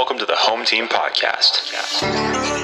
Welcome 0.00 0.16
to 0.16 0.24
the 0.24 0.34
Home 0.34 0.64
Team 0.64 0.88
Podcast. 0.88 2.59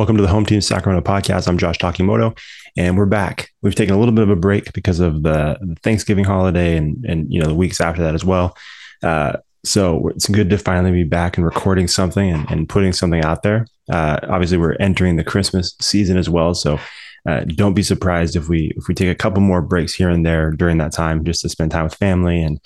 Welcome 0.00 0.16
to 0.16 0.22
the 0.22 0.28
Home 0.28 0.46
Team 0.46 0.62
Sacramento 0.62 1.06
podcast. 1.06 1.46
I'm 1.46 1.58
Josh 1.58 1.76
Takimoto, 1.76 2.34
and 2.74 2.96
we're 2.96 3.04
back. 3.04 3.50
We've 3.60 3.74
taken 3.74 3.94
a 3.94 3.98
little 3.98 4.14
bit 4.14 4.22
of 4.22 4.30
a 4.30 4.34
break 4.34 4.72
because 4.72 4.98
of 4.98 5.22
the, 5.22 5.76
Thanksgiving 5.82 6.24
holiday 6.24 6.78
and 6.78 7.04
and 7.04 7.30
you 7.30 7.38
know 7.38 7.48
the 7.48 7.54
weeks 7.54 7.82
after 7.82 8.00
that 8.04 8.14
as 8.14 8.24
well. 8.24 8.56
Uh, 9.02 9.36
so 9.62 10.08
it's 10.08 10.26
good 10.26 10.48
to 10.48 10.56
finally 10.56 10.90
be 10.90 11.04
back 11.04 11.36
and 11.36 11.44
recording 11.44 11.86
something 11.86 12.30
and, 12.30 12.50
and 12.50 12.66
putting 12.66 12.94
something 12.94 13.22
out 13.22 13.42
there. 13.42 13.66
Uh, 13.92 14.18
obviously, 14.22 14.56
we're 14.56 14.72
entering 14.80 15.16
the 15.16 15.22
Christmas 15.22 15.76
season 15.82 16.16
as 16.16 16.30
well, 16.30 16.54
so 16.54 16.80
uh, 17.26 17.40
don't 17.40 17.74
be 17.74 17.82
surprised 17.82 18.36
if 18.36 18.48
we 18.48 18.72
if 18.76 18.88
we 18.88 18.94
take 18.94 19.10
a 19.10 19.14
couple 19.14 19.42
more 19.42 19.60
breaks 19.60 19.92
here 19.92 20.08
and 20.08 20.24
there 20.24 20.50
during 20.50 20.78
that 20.78 20.94
time 20.94 21.26
just 21.26 21.42
to 21.42 21.50
spend 21.50 21.72
time 21.72 21.84
with 21.84 21.94
family 21.94 22.42
and 22.42 22.58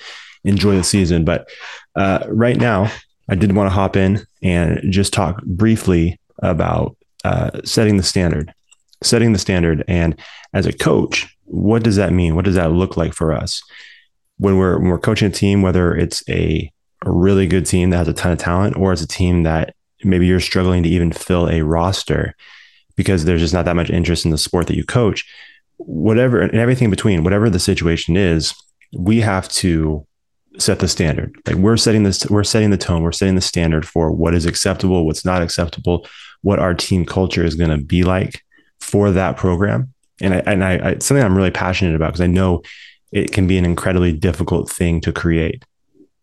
enjoy 0.44 0.76
the 0.76 0.84
season. 0.84 1.24
But 1.24 1.48
uh, 1.96 2.26
right 2.28 2.56
now, 2.56 2.92
I 3.28 3.34
did 3.34 3.56
want 3.56 3.66
to 3.66 3.74
hop 3.74 3.96
in 3.96 4.24
and 4.40 4.80
just 4.92 5.12
talk 5.12 5.42
briefly 5.42 6.20
about 6.40 6.96
uh, 7.24 7.60
setting 7.64 7.96
the 7.96 8.02
standard, 8.02 8.52
setting 9.02 9.32
the 9.32 9.38
standard. 9.38 9.84
And 9.88 10.20
as 10.52 10.66
a 10.66 10.72
coach, 10.72 11.26
what 11.44 11.82
does 11.82 11.96
that 11.96 12.12
mean? 12.12 12.36
What 12.36 12.44
does 12.44 12.54
that 12.54 12.72
look 12.72 12.96
like 12.96 13.12
for 13.12 13.32
us 13.32 13.62
when 14.38 14.56
we're 14.56 14.78
when 14.78 14.88
we're 14.88 14.98
coaching 14.98 15.28
a 15.28 15.32
team, 15.32 15.62
whether 15.62 15.94
it's 15.94 16.22
a, 16.28 16.70
a 17.04 17.10
really 17.10 17.46
good 17.46 17.66
team 17.66 17.90
that 17.90 17.98
has 17.98 18.08
a 18.08 18.12
ton 18.12 18.32
of 18.32 18.38
talent, 18.38 18.76
or 18.76 18.92
it's 18.92 19.02
a 19.02 19.08
team 19.08 19.42
that 19.42 19.74
maybe 20.02 20.26
you're 20.26 20.40
struggling 20.40 20.82
to 20.82 20.88
even 20.88 21.12
fill 21.12 21.48
a 21.48 21.62
roster 21.62 22.34
because 22.96 23.24
there's 23.24 23.40
just 23.40 23.54
not 23.54 23.64
that 23.64 23.76
much 23.76 23.90
interest 23.90 24.24
in 24.24 24.30
the 24.30 24.38
sport 24.38 24.66
that 24.66 24.76
you 24.76 24.84
coach. 24.84 25.24
Whatever 25.78 26.40
and 26.40 26.54
everything 26.54 26.86
in 26.86 26.90
between, 26.90 27.24
whatever 27.24 27.50
the 27.50 27.58
situation 27.58 28.16
is, 28.16 28.54
we 28.96 29.20
have 29.20 29.48
to 29.48 30.06
set 30.58 30.78
the 30.78 30.88
standard. 30.88 31.34
Like 31.46 31.56
we're 31.56 31.76
setting 31.76 32.04
this, 32.04 32.28
we're 32.30 32.44
setting 32.44 32.70
the 32.70 32.76
tone, 32.76 33.02
we're 33.02 33.12
setting 33.12 33.34
the 33.34 33.40
standard 33.40 33.86
for 33.86 34.12
what 34.12 34.34
is 34.34 34.46
acceptable, 34.46 35.04
what's 35.04 35.24
not 35.24 35.42
acceptable, 35.42 36.06
what 36.44 36.58
our 36.58 36.74
team 36.74 37.06
culture 37.06 37.42
is 37.42 37.54
going 37.54 37.70
to 37.70 37.82
be 37.82 38.04
like 38.04 38.44
for 38.78 39.10
that 39.10 39.38
program. 39.38 39.94
And 40.20 40.34
I, 40.34 40.38
and 40.46 40.62
I, 40.62 40.72
I 40.72 40.88
it's 40.90 41.06
something 41.06 41.24
I'm 41.24 41.36
really 41.36 41.50
passionate 41.50 41.96
about 41.96 42.08
because 42.08 42.20
I 42.20 42.26
know 42.26 42.62
it 43.12 43.32
can 43.32 43.46
be 43.46 43.56
an 43.56 43.64
incredibly 43.64 44.12
difficult 44.12 44.70
thing 44.70 45.00
to 45.00 45.12
create. 45.12 45.64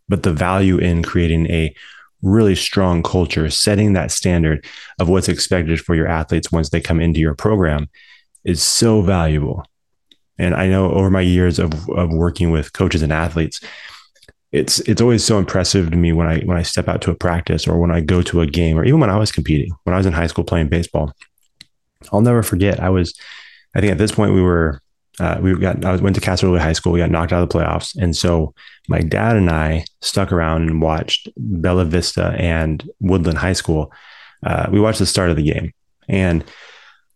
But 0.08 0.22
the 0.22 0.32
value 0.32 0.78
in 0.78 1.02
creating 1.02 1.48
a 1.48 1.74
really 2.22 2.54
strong 2.54 3.02
culture, 3.02 3.50
setting 3.50 3.94
that 3.94 4.12
standard 4.12 4.64
of 5.00 5.10
what's 5.10 5.28
expected 5.28 5.82
for 5.82 5.96
your 5.96 6.08
athletes 6.08 6.52
once 6.52 6.70
they 6.70 6.82
come 6.82 7.00
into 7.00 7.20
your 7.20 7.34
program 7.34 7.90
is 8.44 8.62
so 8.62 9.02
valuable. 9.02 9.66
And 10.38 10.54
I 10.54 10.68
know 10.68 10.92
over 10.92 11.10
my 11.10 11.22
years 11.22 11.58
of, 11.58 11.90
of 11.90 12.14
working 12.14 12.52
with 12.52 12.74
coaches 12.74 13.02
and 13.02 13.12
athletes, 13.12 13.60
it's 14.52 14.80
it's 14.82 15.02
always 15.02 15.24
so 15.24 15.38
impressive 15.38 15.92
to 15.92 15.98
me 15.98 16.12
when 16.12 16.28
I 16.28 16.42
when 16.42 16.58
I 16.58 16.64
step 16.64 16.88
out 16.88 17.02
to 17.04 17.12
a 17.12 17.16
practice 17.16 17.68
or 17.68 17.80
when 17.80 17.92
I 17.92 18.02
go 18.02 18.22
to 18.24 18.42
a 18.42 18.46
game 18.46 18.78
or 18.78 18.84
even 18.84 19.00
when 19.00 19.10
I 19.10 19.18
was 19.18 19.32
competing 19.32 19.72
when 19.84 19.94
I 19.94 19.98
was 19.98 20.06
in 20.06 20.14
high 20.14 20.28
school 20.28 20.44
playing 20.44 20.70
baseball. 20.70 21.14
I'll 22.12 22.22
never 22.22 22.44
forget. 22.44 22.80
I 22.80 22.90
was, 22.90 23.14
I 23.76 23.80
think 23.80 23.92
at 23.92 23.98
this 23.98 24.12
point 24.12 24.34
we 24.34 24.42
were, 24.42 24.82
uh, 25.20 25.40
we 25.42 25.56
got 25.56 25.84
I 25.86 25.92
was 25.92 26.02
went 26.02 26.16
to 26.16 26.22
Castro 26.22 26.58
High 26.58 26.74
School. 26.74 26.94
We 26.94 27.00
got 27.00 27.12
knocked 27.12 27.34
out 27.34 27.44
of 27.44 27.50
the 27.50 27.58
playoffs, 27.58 27.96
and 27.96 28.16
so 28.16 28.54
my 28.88 29.02
dad 29.02 29.36
and 29.36 29.50
I 29.50 29.86
stuck 30.02 30.32
around 30.32 30.64
and 30.64 30.82
watched 30.82 31.30
Bella 31.38 31.86
Vista 31.86 32.34
and 32.38 32.90
Woodland 33.00 33.38
High 33.38 33.54
School. 33.54 33.92
Uh, 34.44 34.68
we 34.72 34.80
watched 34.80 35.00
the 35.00 35.06
start 35.06 35.30
of 35.30 35.36
the 35.36 35.44
game, 35.44 35.74
and 36.08 36.44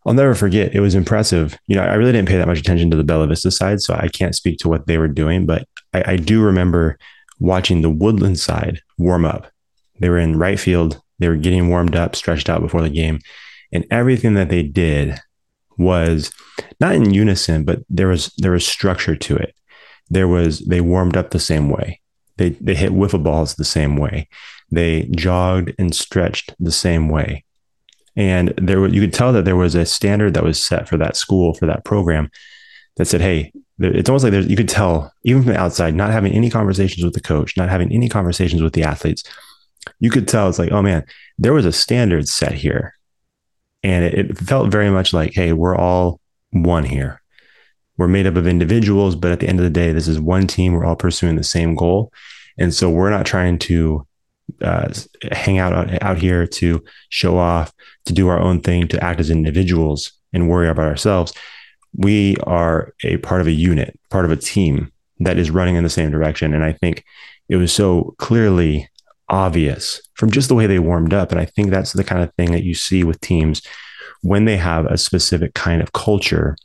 I'll 0.06 0.14
never 0.14 0.36
forget. 0.36 0.76
It 0.76 0.82
was 0.82 0.94
impressive. 0.94 1.58
You 1.68 1.78
know, 1.78 1.84
I 1.84 1.96
really 1.96 2.12
didn't 2.12 2.28
pay 2.28 2.38
that 2.38 2.48
much 2.48 2.60
attention 2.60 2.92
to 2.92 2.98
the 2.98 3.04
Bella 3.04 3.28
Vista 3.28 3.50
side, 3.50 3.82
so 3.82 3.96
I 3.96 4.08
can't 4.10 4.36
speak 4.36 4.60
to 4.60 4.70
what 4.70 4.88
they 4.88 4.98
were 4.98 5.08
doing, 5.08 5.46
but 5.46 5.68
I, 5.94 6.04
I 6.14 6.16
do 6.18 6.44
remember 6.44 7.00
watching 7.40 7.82
the 7.82 7.90
Woodland 7.90 8.40
side 8.40 8.82
warm 8.98 9.26
up. 9.26 9.52
They 10.00 10.10
were 10.10 10.20
in 10.20 10.38
right 10.38 10.60
field. 10.60 11.02
They 11.20 11.28
were 11.28 11.36
getting 11.36 11.70
warmed 11.70 11.96
up, 11.96 12.16
stretched 12.16 12.50
out 12.50 12.62
before 12.62 12.82
the 12.82 12.90
game. 12.90 13.20
And 13.72 13.86
everything 13.92 14.34
that 14.36 14.50
they 14.50 14.64
did 14.64 15.20
was 15.78 16.32
not 16.80 16.96
in 16.96 17.14
unison, 17.14 17.64
but 17.64 17.80
there 17.90 18.08
was 18.08 18.34
there 18.38 18.52
was 18.52 18.66
structure 18.66 19.16
to 19.16 19.36
it. 19.36 19.56
There 20.10 20.28
was 20.28 20.60
they 20.60 20.82
warmed 20.82 21.18
up 21.18 21.32
the 21.32 21.40
same 21.40 21.70
way. 21.70 22.02
They 22.38 22.50
they 22.50 22.76
hit 22.76 22.92
wiffle 22.92 23.24
balls 23.24 23.56
the 23.56 23.66
same 23.66 23.98
way. 23.98 24.28
They 24.72 25.04
jogged 25.16 25.74
and 25.78 25.96
stretched 25.96 26.54
the 26.60 26.72
same 26.72 27.10
way. 27.10 27.44
And 28.16 28.54
there 28.58 28.80
was 28.80 28.94
you 28.94 29.02
could 29.02 29.14
tell 29.14 29.34
that 29.34 29.46
there 29.46 29.56
was 29.56 29.76
a 29.76 29.86
standard 29.86 30.34
that 30.34 30.44
was 30.44 30.64
set 30.64 30.88
for 30.88 30.98
that 30.98 31.18
school, 31.18 31.54
for 31.54 31.66
that 31.66 31.86
program 31.86 32.30
that 32.98 33.06
said, 33.06 33.22
hey, 33.22 33.52
it's 33.80 34.10
almost 34.10 34.24
like 34.24 34.34
you 34.50 34.56
could 34.56 34.70
tell, 34.70 35.12
even 35.24 35.44
from 35.44 35.54
the 35.54 35.60
outside, 35.60 35.96
not 35.96 36.12
having 36.12 36.32
any 36.32 36.50
conversations 36.50 37.04
with 37.04 37.14
the 37.14 37.22
coach, 37.22 37.58
not 37.58 37.70
having 37.70 37.92
any 37.92 38.08
conversations 38.08 38.62
with 38.62 38.74
the 38.74 38.84
athletes, 38.84 39.24
you 40.00 40.10
could 40.10 40.28
tell 40.28 40.48
it's 40.48 40.60
like, 40.60 40.72
oh 40.72 40.82
man, 40.82 41.06
there 41.38 41.54
was 41.54 41.66
a 41.66 41.72
standard 41.72 42.28
set 42.28 42.54
here. 42.54 42.94
And 43.84 44.06
it, 44.06 44.14
it 44.14 44.38
felt 44.38 44.72
very 44.72 44.90
much 44.90 45.14
like, 45.14 45.34
hey, 45.34 45.54
we're 45.54 45.76
all 45.76 46.20
one 46.52 46.86
here. 46.86 47.22
We're 47.98 48.08
made 48.08 48.28
up 48.28 48.36
of 48.36 48.48
individuals, 48.48 49.16
but 49.16 49.32
at 49.32 49.40
the 49.40 49.48
end 49.48 49.60
of 49.60 49.64
the 49.64 49.70
day, 49.70 49.92
this 49.92 50.08
is 50.08 50.20
one 50.20 50.48
team. 50.48 50.74
We're 50.74 50.86
all 50.86 50.96
pursuing 50.96 51.36
the 51.36 51.44
same 51.44 51.76
goal. 51.76 52.12
And 52.58 52.74
so 52.74 52.90
we're 52.90 53.10
not 53.10 53.26
trying 53.26 53.60
to 53.60 54.08
uh, 54.62 54.94
hang 55.32 55.60
out 55.60 56.02
out 56.02 56.18
here 56.18 56.48
to 56.48 56.84
show 57.10 57.38
off, 57.38 57.74
to 58.06 58.14
do 58.14 58.28
our 58.28 58.40
own 58.40 58.62
thing, 58.62 58.88
to 58.90 59.04
act 59.04 59.20
as 59.20 59.30
individuals 59.30 60.14
and 60.34 60.50
worry 60.50 60.70
about 60.70 60.88
ourselves 60.88 61.34
we 61.98 62.36
are 62.44 62.94
a 63.04 63.18
part 63.18 63.42
of 63.42 63.48
a 63.48 63.52
unit, 63.52 63.98
part 64.10 64.26
of 64.26 64.32
a 64.32 64.36
team 64.36 64.92
that 65.20 65.38
is 65.38 65.52
running 65.52 65.76
in 65.76 65.84
the 65.84 65.90
same 65.90 66.12
direction. 66.12 66.54
And 66.54 66.64
I 66.64 66.74
think 66.74 67.04
it 67.50 67.56
was 67.56 67.72
so 67.72 68.16
clearly 68.18 68.90
obvious 69.30 70.02
from 70.14 70.30
just 70.30 70.50
the 70.50 70.56
way 70.56 70.68
they 70.68 70.80
warmed 70.80 71.14
up. 71.14 71.32
And 71.32 71.40
I 71.40 71.46
think 71.46 71.70
that's 71.70 71.94
the 71.94 72.04
kind 72.04 72.22
of 72.22 72.34
thing 72.36 72.52
that 72.52 72.64
you 72.64 72.74
see 72.74 73.04
with 73.04 73.22
teams 73.22 73.62
when 74.22 74.46
they 74.46 74.58
have 74.58 74.86
a 74.86 74.98
specific 74.98 75.54
kind 75.54 75.82
of 75.82 75.94
culture. 75.94 76.58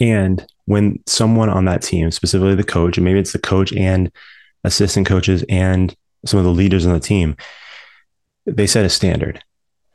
And 0.00 0.44
when 0.66 1.02
someone 1.06 1.48
on 1.48 1.66
that 1.66 1.82
team, 1.82 2.10
specifically 2.10 2.54
the 2.54 2.64
coach, 2.64 2.96
and 2.96 3.04
maybe 3.04 3.18
it's 3.18 3.32
the 3.32 3.38
coach 3.38 3.72
and 3.72 4.10
assistant 4.64 5.06
coaches 5.06 5.44
and 5.48 5.94
some 6.26 6.38
of 6.38 6.44
the 6.44 6.50
leaders 6.50 6.86
on 6.86 6.92
the 6.92 7.00
team, 7.00 7.36
they 8.46 8.66
set 8.66 8.84
a 8.84 8.90
standard 8.90 9.42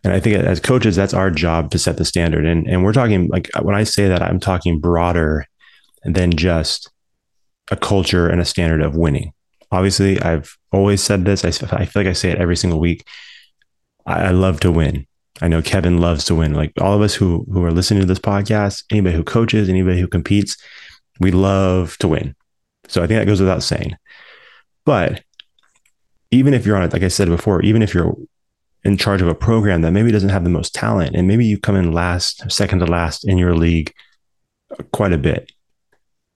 and 0.04 0.14
I 0.14 0.20
think 0.20 0.38
as 0.38 0.60
coaches, 0.60 0.96
that's 0.96 1.14
our 1.14 1.30
job 1.30 1.72
to 1.72 1.80
set 1.80 1.98
the 1.98 2.06
standard. 2.06 2.46
And 2.46 2.68
and 2.68 2.84
we're 2.84 2.94
talking 2.94 3.28
like 3.28 3.50
when 3.62 3.76
I 3.76 3.84
say 3.84 4.08
that, 4.08 4.22
I'm 4.22 4.40
talking 4.40 4.80
broader 4.80 5.46
than 6.04 6.32
just 6.32 6.90
a 7.72 7.76
culture 7.76 8.28
and 8.28 8.40
a 8.40 8.46
standard 8.46 8.82
of 8.82 8.96
winning. 8.96 9.34
Obviously, 9.72 10.20
I've 10.22 10.58
always 10.72 11.04
said 11.04 11.26
this. 11.26 11.44
I, 11.44 11.50
I 11.76 11.86
feel 11.86 12.04
like 12.04 12.10
I 12.10 12.14
say 12.14 12.32
it 12.32 12.40
every 12.40 12.56
single 12.56 12.80
week. 12.80 13.06
I, 14.06 14.28
I 14.28 14.32
love 14.32 14.62
to 14.62 14.72
win. 14.72 15.06
I 15.42 15.48
know 15.48 15.62
Kevin 15.62 16.00
loves 16.00 16.26
to 16.26 16.36
win. 16.36 16.54
Like 16.54 16.74
all 16.80 16.94
of 16.94 17.02
us 17.02 17.14
who 17.14 17.46
who 17.52 17.64
are 17.66 17.72
listening 17.72 18.00
to 18.02 18.06
this 18.06 18.20
podcast, 18.20 18.84
anybody 18.92 19.16
who 19.16 19.24
coaches, 19.24 19.68
anybody 19.68 20.00
who 20.00 20.08
competes, 20.08 20.58
we 21.20 21.32
love 21.32 21.98
to 22.00 22.08
win. 22.08 22.36
So 22.88 23.04
I 23.04 23.08
think 23.08 23.20
that 23.20 23.28
goes 23.28 23.42
without 23.42 23.64
saying. 23.64 23.96
But 24.86 25.24
even 26.32 26.54
if 26.54 26.66
you're 26.66 26.78
on 26.78 26.84
it, 26.84 26.94
like 26.94 27.04
I 27.04 27.10
said 27.10 27.28
before, 27.28 27.62
even 27.62 27.82
if 27.82 27.94
you're 27.94 28.16
in 28.84 28.98
charge 28.98 29.22
of 29.22 29.28
a 29.28 29.36
program 29.36 29.82
that 29.82 29.92
maybe 29.92 30.12
doesn't 30.12 30.30
have 30.30 30.44
the 30.44 30.50
most 30.50 30.74
talent 30.74 31.16
and 31.16 31.28
maybe 31.28 31.46
you 31.46 31.60
come 31.60 31.76
in 31.76 31.92
last 31.92 32.50
second 32.52 32.80
to 32.80 32.86
last 32.86 33.28
in 33.28 33.38
your 33.38 33.56
league 33.56 33.94
quite 34.92 35.14
a 35.14 35.18
bit. 35.18 35.52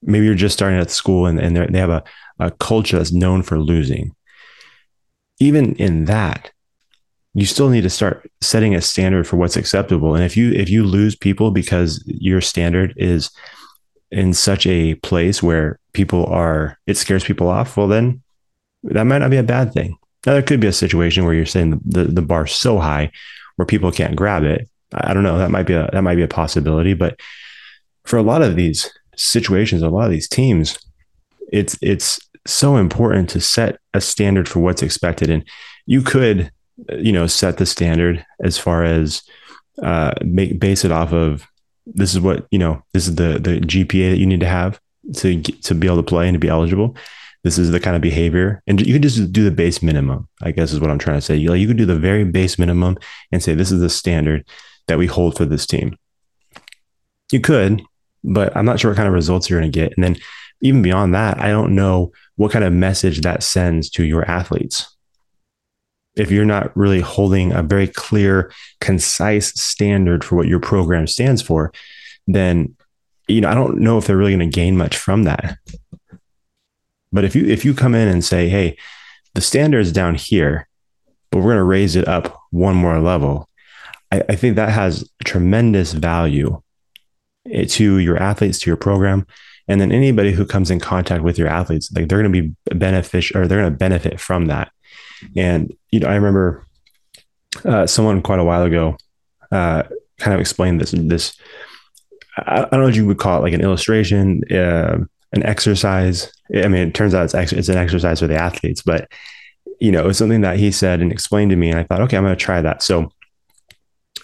Maybe 0.02 0.26
you're 0.26 0.36
just 0.36 0.56
starting 0.56 0.80
at 0.80 0.92
school 0.92 1.26
and, 1.26 1.40
and 1.40 1.56
they 1.56 1.80
have 1.80 1.90
a, 1.90 2.04
a 2.40 2.52
culture 2.52 2.98
that's 2.98 3.14
known 3.14 3.44
for 3.44 3.58
losing. 3.58 4.14
Even 5.40 5.76
in 5.76 6.06
that 6.06 6.52
you 7.36 7.46
still 7.48 7.70
need 7.70 7.82
to 7.82 7.90
start 7.90 8.30
setting 8.42 8.76
a 8.76 8.82
standard 8.82 9.28
for 9.28 9.38
what's 9.38 9.58
acceptable. 9.58 10.14
And 10.14 10.24
if 10.24 10.38
you 10.38 10.52
if 10.52 10.70
you 10.70 10.84
lose 10.84 11.16
people 11.16 11.52
because 11.52 12.04
your 12.06 12.42
standard 12.42 12.94
is 12.98 13.32
in 14.14 14.34
such 14.34 14.68
a 14.68 14.94
place 14.96 15.42
where 15.42 15.80
people 15.94 16.26
are 16.28 16.78
it 16.86 16.96
scares 16.96 17.24
people 17.24 17.48
off 17.48 17.76
well 17.76 17.88
then 17.88 18.22
that 18.84 19.06
might 19.06 19.18
not 19.18 19.32
be 19.32 19.38
a 19.38 19.44
bad 19.44 19.74
thing 19.74 19.98
now, 20.26 20.34
there 20.34 20.42
could 20.42 20.60
be 20.60 20.68
a 20.68 20.74
situation 20.74 21.26
where 21.26 21.34
you're 21.34 21.46
saying 21.46 21.72
the, 21.72 22.04
the, 22.04 22.04
the 22.06 22.22
bar 22.22 22.48
so 22.48 22.80
high 22.80 23.12
where 23.56 23.66
people 23.66 23.92
can't 23.92 24.16
grab 24.16 24.44
it. 24.44 24.70
I 24.94 25.14
don't 25.14 25.24
know. 25.24 25.38
That 25.38 25.52
might 25.52 25.64
be 25.64 25.74
a 25.74 25.90
that 25.92 26.04
might 26.04 26.16
be 26.16 26.24
a 26.24 26.28
possibility. 26.28 26.94
But 26.94 27.20
for 28.06 28.18
a 28.18 28.24
lot 28.24 28.42
of 28.42 28.56
these 28.56 28.92
situations, 29.16 29.82
a 29.82 29.90
lot 29.90 30.06
of 30.06 30.12
these 30.12 30.28
teams, 30.28 30.78
it's 31.52 31.78
it's 31.82 32.20
so 32.46 32.78
important 32.78 33.30
to 33.32 33.42
set 33.42 33.80
a 33.94 34.02
standard 34.02 34.48
for 34.48 34.60
what's 34.60 34.84
expected. 34.84 35.30
And 35.30 35.44
you 35.88 36.02
could 36.02 36.52
you 36.90 37.12
know, 37.12 37.28
set 37.28 37.58
the 37.58 37.66
standard 37.66 38.26
as 38.44 38.58
far 38.58 38.84
as 38.84 39.24
uh, 39.82 40.14
make 40.24 40.60
base 40.60 40.86
it 40.86 40.92
off 40.92 41.14
of 41.14 41.48
this 41.86 42.14
is 42.14 42.20
what 42.20 42.48
you 42.52 42.60
know. 42.60 42.82
This 42.94 43.08
is 43.08 43.16
the 43.16 43.40
the 43.40 43.60
GPA 43.60 44.12
that 44.12 44.18
you 44.18 44.26
need 44.26 44.40
to 44.40 44.48
have 44.48 44.80
to 45.16 45.42
to 45.42 45.76
be 45.76 45.88
able 45.88 45.98
to 45.98 46.04
play 46.04 46.28
and 46.28 46.36
to 46.36 46.40
be 46.40 46.48
eligible. 46.48 46.96
This 47.44 47.58
is 47.58 47.72
the 47.72 47.80
kind 47.80 47.96
of 47.96 48.02
behavior, 48.02 48.62
and 48.68 48.80
you 48.86 48.94
can 48.94 49.02
just 49.02 49.34
do 49.34 49.44
the 49.44 49.52
base 49.52 49.84
minimum. 49.84 50.28
I 50.42 50.52
guess 50.52 50.72
is 50.72 50.80
what 50.80 50.90
I'm 50.90 51.00
trying 51.00 51.18
to 51.18 51.22
say. 51.22 51.36
You 51.36 51.50
like 51.50 51.60
you 51.60 51.68
can 51.68 51.78
do 51.78 51.86
the 51.86 51.96
very 51.96 52.24
base 52.24 52.58
minimum 52.58 52.98
and 53.32 53.44
say 53.44 53.54
this 53.54 53.72
is 53.72 53.82
the 53.82 53.90
standard 53.90 54.48
that 54.88 54.98
we 54.98 55.08
hold 55.08 55.38
for 55.38 55.46
this 55.46 55.66
team. 55.66 55.98
You 57.32 57.42
could, 57.42 57.82
but 58.24 58.56
I'm 58.56 58.66
not 58.66 58.80
sure 58.80 58.92
what 58.92 58.98
kind 58.98 59.08
of 59.08 59.14
results 59.14 59.50
you're 59.50 59.60
going 59.60 59.72
to 59.72 59.80
get. 59.80 59.94
And 59.96 60.04
then 60.04 60.16
even 60.62 60.82
beyond 60.82 61.14
that, 61.16 61.40
I 61.40 61.50
don't 61.50 61.76
know 61.76 62.12
what 62.36 62.52
kind 62.52 62.64
of 62.64 62.72
message 62.72 63.22
that 63.22 63.44
sends 63.44 63.90
to 63.92 64.06
your 64.06 64.24
athletes 64.30 64.94
if 66.16 66.32
you're 66.32 66.46
not 66.46 66.76
really 66.76 67.02
holding 67.02 67.52
a 67.52 67.64
very 67.64 67.88
clear, 67.88 68.52
concise 68.82 69.50
standard 69.60 70.24
for 70.24 70.36
what 70.36 70.48
your 70.48 70.60
program 70.60 71.08
stands 71.08 71.42
for, 71.42 71.74
then 72.28 72.76
you 73.28 73.42
know 73.42 73.50
I 73.50 73.56
don't 73.56 73.80
know 73.80 73.98
if 73.98 74.06
they're 74.06 74.18
really 74.18 74.36
going 74.36 74.52
to 74.52 74.56
gain 74.56 74.78
much 74.78 74.98
from 74.98 75.24
that. 75.24 75.58
But 77.14 77.24
if 77.24 77.36
you 77.36 77.46
if 77.46 77.64
you 77.64 77.74
come 77.74 77.96
in 77.96 78.08
and 78.08 78.24
say, 78.24 78.50
"Hey, 78.50 78.78
the 79.34 79.42
standard 79.42 79.80
is 79.80 79.92
down 79.92 80.16
here, 80.16 80.68
but 81.32 81.38
we're 81.38 81.54
going 81.54 81.58
to 81.58 81.64
raise 81.64 81.96
it 81.96 82.08
up 82.08 82.38
one 82.52 82.76
more 82.76 83.00
level," 83.00 83.48
I, 84.12 84.24
I 84.30 84.36
think 84.36 84.56
that 84.56 84.70
has 84.70 85.10
tremendous 85.24 85.94
value 85.94 86.62
eh, 87.50 87.66
to 87.70 88.00
your 88.00 88.18
athletes, 88.18 88.60
to 88.60 88.70
your 88.70 88.78
program, 88.78 89.26
and 89.68 89.80
then 89.80 89.92
anybody 89.92 90.32
who 90.32 90.46
comes 90.46 90.72
in 90.72 90.80
contact 90.80 91.24
with 91.24 91.38
your 91.38 91.48
athletes, 91.48 91.92
like 91.94 92.08
they're 92.08 92.22
going 92.22 92.34
to 92.34 92.42
be 92.42 92.76
beneficial 92.76 93.38
or 93.38 93.48
they're 93.48 93.62
going 93.62 93.72
to 93.72 93.78
benefit 93.78 94.20
from 94.20 94.48
that. 94.48 94.72
And 95.36 95.74
you 95.92 96.00
know, 96.00 96.08
I 96.08 96.16
remember 96.16 96.66
uh, 97.64 97.88
someone 97.88 98.22
quite 98.22 98.40
a 98.40 98.44
while 98.44 98.64
ago 98.64 98.98
uh, 99.52 99.84
kind 100.20 100.34
of 100.34 100.40
explained 100.40 100.82
this. 100.82 100.92
This 100.92 101.38
I, 102.38 102.62
don't 102.62 102.72
know 102.74 102.86
what 102.86 102.96
you 102.96 103.06
would 103.06 103.20
call 103.20 103.40
it, 103.40 103.44
like 103.44 103.54
an 103.54 103.62
illustration, 103.62 104.42
uh, 104.52 104.98
an 105.34 105.44
exercise. 105.44 106.32
I 106.54 106.68
mean, 106.68 106.88
it 106.88 106.94
turns 106.94 107.14
out 107.14 107.26
it's 107.26 107.34
ex- 107.34 107.54
it's 107.54 107.70
an 107.70 107.78
exercise 107.78 108.20
for 108.20 108.28
the 108.28 108.36
athletes, 108.36 108.82
but 108.82 109.10
you 109.80 109.92
know, 109.92 110.00
it 110.00 110.06
was 110.06 110.18
something 110.18 110.42
that 110.42 110.58
he 110.58 110.72
said 110.72 111.02
and 111.02 111.12
explained 111.12 111.52
to 111.52 111.58
me, 111.58 111.70
and 111.70 111.80
I 111.80 111.84
thought, 111.84 112.02
okay, 112.02 112.18
I'm 112.18 112.24
going 112.24 112.36
to 112.36 112.42
try 112.42 112.62
that. 112.62 112.84
So 112.84 113.12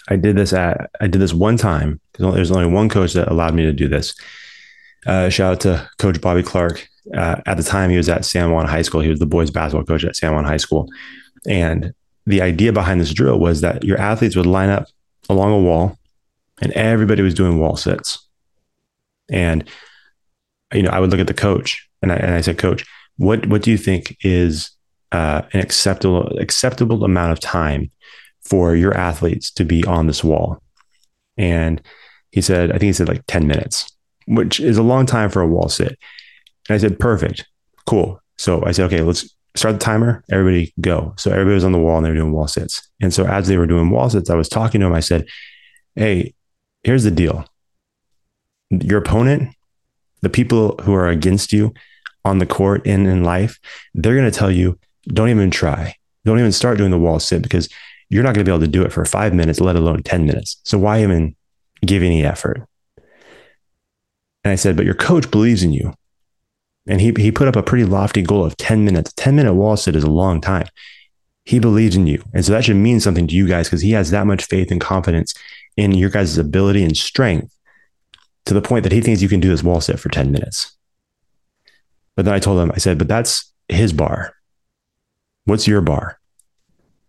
I 0.09 0.15
did 0.15 0.35
this 0.35 0.53
at 0.53 0.89
I 1.01 1.07
did 1.07 1.21
this 1.21 1.33
one 1.33 1.57
time. 1.57 1.99
Because 2.11 2.35
there's 2.35 2.51
only 2.51 2.67
one 2.67 2.89
coach 2.89 3.13
that 3.13 3.29
allowed 3.29 3.53
me 3.53 3.63
to 3.63 3.73
do 3.73 3.87
this. 3.87 4.13
Uh, 5.05 5.29
shout 5.29 5.53
out 5.53 5.61
to 5.61 5.89
Coach 5.97 6.19
Bobby 6.19 6.43
Clark 6.43 6.87
uh, 7.15 7.37
at 7.45 7.57
the 7.57 7.63
time 7.63 7.89
he 7.89 7.97
was 7.97 8.09
at 8.09 8.25
San 8.25 8.51
Juan 8.51 8.67
High 8.67 8.81
School. 8.81 9.01
He 9.01 9.09
was 9.09 9.19
the 9.19 9.25
boys 9.25 9.51
basketball 9.51 9.85
coach 9.85 10.03
at 10.03 10.15
San 10.15 10.33
Juan 10.33 10.43
High 10.43 10.57
School. 10.57 10.89
And 11.47 11.93
the 12.25 12.41
idea 12.41 12.73
behind 12.73 12.99
this 12.99 13.13
drill 13.13 13.39
was 13.39 13.61
that 13.61 13.83
your 13.83 13.97
athletes 13.97 14.35
would 14.35 14.45
line 14.45 14.69
up 14.69 14.87
along 15.29 15.53
a 15.53 15.59
wall 15.59 15.97
and 16.61 16.73
everybody 16.73 17.21
was 17.21 17.33
doing 17.33 17.59
wall 17.59 17.77
sits. 17.77 18.27
And, 19.31 19.67
you 20.73 20.83
know, 20.83 20.89
I 20.89 20.99
would 20.99 21.11
look 21.11 21.19
at 21.19 21.27
the 21.27 21.33
coach 21.33 21.88
and 22.01 22.11
I, 22.11 22.15
and 22.15 22.33
I 22.33 22.41
said, 22.41 22.57
coach, 22.57 22.85
what, 23.17 23.45
what 23.47 23.61
do 23.61 23.71
you 23.71 23.77
think 23.77 24.17
is 24.21 24.71
uh, 25.11 25.41
an 25.53 25.59
acceptable, 25.59 26.37
acceptable 26.39 27.03
amount 27.03 27.31
of 27.31 27.39
time 27.39 27.91
for 28.43 28.75
your 28.75 28.95
athletes 28.95 29.51
to 29.51 29.65
be 29.65 29.83
on 29.85 30.07
this 30.07 30.23
wall? 30.23 30.61
And 31.37 31.81
he 32.31 32.41
said, 32.41 32.69
I 32.69 32.73
think 32.73 32.83
he 32.83 32.93
said 32.93 33.07
like 33.07 33.23
10 33.27 33.47
minutes, 33.47 33.91
which 34.27 34.59
is 34.59 34.77
a 34.77 34.83
long 34.83 35.05
time 35.05 35.29
for 35.29 35.41
a 35.41 35.47
wall 35.47 35.69
sit. 35.69 35.97
And 36.67 36.75
I 36.75 36.77
said, 36.77 36.99
perfect, 36.99 37.45
cool. 37.85 38.21
So 38.37 38.63
I 38.65 38.71
said, 38.71 38.85
okay, 38.85 39.01
let's 39.01 39.35
start 39.55 39.75
the 39.75 39.79
timer. 39.79 40.23
Everybody 40.31 40.73
go. 40.79 41.13
So 41.17 41.31
everybody 41.31 41.55
was 41.55 41.63
on 41.63 41.71
the 41.71 41.79
wall 41.79 41.97
and 41.97 42.05
they 42.05 42.09
were 42.09 42.15
doing 42.15 42.31
wall 42.31 42.47
sits. 42.47 42.87
And 43.01 43.13
so 43.13 43.25
as 43.25 43.47
they 43.47 43.57
were 43.57 43.67
doing 43.67 43.89
wall 43.89 44.09
sits, 44.09 44.29
I 44.29 44.35
was 44.35 44.49
talking 44.49 44.81
to 44.81 44.85
them. 44.85 44.93
I 44.93 44.99
said, 44.99 45.25
hey, 45.95 46.33
here's 46.83 47.03
the 47.03 47.11
deal. 47.11 47.45
Your 48.69 48.99
opponent, 48.99 49.55
the 50.21 50.29
people 50.29 50.75
who 50.83 50.93
are 50.93 51.07
against 51.07 51.53
you 51.53 51.73
on 52.25 52.39
the 52.39 52.45
court 52.45 52.85
and 52.85 53.07
in 53.07 53.23
life, 53.23 53.59
they're 53.93 54.15
going 54.15 54.29
to 54.29 54.37
tell 54.37 54.51
you, 54.51 54.77
don't 55.07 55.29
even 55.29 55.51
try. 55.51 55.95
Don't 56.25 56.39
even 56.39 56.51
start 56.51 56.77
doing 56.77 56.91
the 56.91 56.99
wall 56.99 57.19
sit 57.19 57.41
because 57.41 57.69
you're 58.09 58.23
not 58.23 58.33
going 58.33 58.45
to 58.45 58.49
be 58.49 58.53
able 58.53 58.65
to 58.65 58.71
do 58.71 58.83
it 58.83 58.91
for 58.91 59.05
five 59.05 59.33
minutes, 59.33 59.61
let 59.61 59.75
alone 59.75 60.03
10 60.03 60.25
minutes. 60.25 60.59
So 60.63 60.77
why 60.77 61.01
even 61.01 61.35
give 61.85 62.03
any 62.03 62.25
effort? 62.25 62.67
And 64.43 64.51
I 64.51 64.55
said, 64.55 64.75
but 64.75 64.85
your 64.85 64.95
coach 64.95 65.29
believes 65.31 65.63
in 65.63 65.71
you. 65.71 65.93
And 66.87 66.99
he, 66.99 67.13
he 67.17 67.31
put 67.31 67.47
up 67.47 67.55
a 67.55 67.63
pretty 67.63 67.85
lofty 67.85 68.21
goal 68.21 68.43
of 68.43 68.57
10 68.57 68.83
minutes. 68.83 69.13
10 69.13 69.35
minute 69.35 69.53
wall 69.53 69.77
sit 69.77 69.95
is 69.95 70.03
a 70.03 70.09
long 70.09 70.41
time. 70.41 70.67
He 71.45 71.59
believes 71.59 71.95
in 71.95 72.07
you. 72.07 72.23
And 72.33 72.43
so 72.43 72.51
that 72.51 72.65
should 72.65 72.75
mean 72.75 72.99
something 72.99 73.27
to 73.27 73.35
you 73.35 73.47
guys 73.47 73.67
because 73.67 73.81
he 73.81 73.91
has 73.91 74.11
that 74.11 74.27
much 74.27 74.45
faith 74.45 74.71
and 74.71 74.81
confidence 74.81 75.33
in 75.77 75.91
your 75.93 76.09
guys' 76.09 76.37
ability 76.37 76.83
and 76.83 76.97
strength 76.97 77.55
to 78.49 78.55
the 78.55 78.61
point 78.63 78.81
that 78.81 78.91
he 78.91 78.99
thinks 78.99 79.21
you 79.21 79.29
can 79.29 79.39
do 79.39 79.49
this 79.49 79.63
wall 79.63 79.79
sit 79.79 79.99
for 79.99 80.09
10 80.09 80.31
minutes. 80.31 80.75
But 82.15 82.25
then 82.25 82.33
I 82.33 82.39
told 82.39 82.59
him, 82.59 82.71
I 82.73 82.79
said, 82.79 82.97
but 82.97 83.07
that's 83.07 83.53
his 83.67 83.93
bar. 83.93 84.33
What's 85.45 85.67
your 85.67 85.81
bar? 85.81 86.19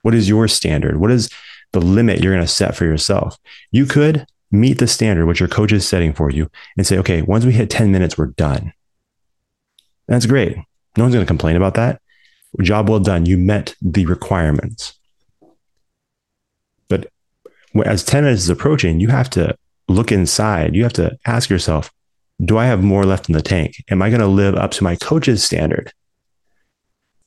What 0.02 0.14
is 0.14 0.28
your 0.28 0.48
standard? 0.48 1.00
What 1.00 1.10
is 1.10 1.30
the 1.72 1.80
limit 1.80 2.20
you're 2.20 2.34
going 2.34 2.44
to 2.44 2.52
set 2.52 2.76
for 2.76 2.84
yourself? 2.84 3.38
You 3.70 3.86
could 3.86 4.26
meet 4.50 4.78
the 4.78 4.86
standard, 4.86 5.24
which 5.24 5.40
your 5.40 5.48
coach 5.48 5.72
is 5.72 5.88
setting 5.88 6.12
for 6.12 6.30
you, 6.30 6.50
and 6.76 6.86
say, 6.86 6.98
okay, 6.98 7.22
once 7.22 7.46
we 7.46 7.52
hit 7.52 7.70
10 7.70 7.90
minutes, 7.90 8.18
we're 8.18 8.26
done. 8.26 8.74
That's 10.06 10.26
great. 10.26 10.58
No 10.98 11.04
one's 11.04 11.14
going 11.14 11.24
to 11.24 11.26
complain 11.26 11.56
about 11.56 11.72
that. 11.74 12.02
Job 12.60 12.90
well 12.90 13.00
done. 13.00 13.24
You 13.24 13.38
met 13.38 13.74
the 13.80 14.04
requirements. 14.04 14.92
But 16.88 17.10
as 17.86 18.04
10 18.04 18.24
minutes 18.24 18.42
is 18.42 18.50
approaching, 18.50 19.00
you 19.00 19.08
have 19.08 19.30
to 19.30 19.56
look 19.90 20.12
inside. 20.12 20.74
You 20.74 20.82
have 20.84 20.92
to 20.94 21.18
ask 21.26 21.50
yourself, 21.50 21.90
do 22.42 22.56
I 22.56 22.66
have 22.66 22.82
more 22.82 23.04
left 23.04 23.28
in 23.28 23.34
the 23.34 23.42
tank? 23.42 23.76
Am 23.90 24.00
I 24.00 24.08
going 24.08 24.20
to 24.20 24.26
live 24.26 24.54
up 24.54 24.70
to 24.72 24.84
my 24.84 24.96
coach's 24.96 25.44
standard? 25.44 25.92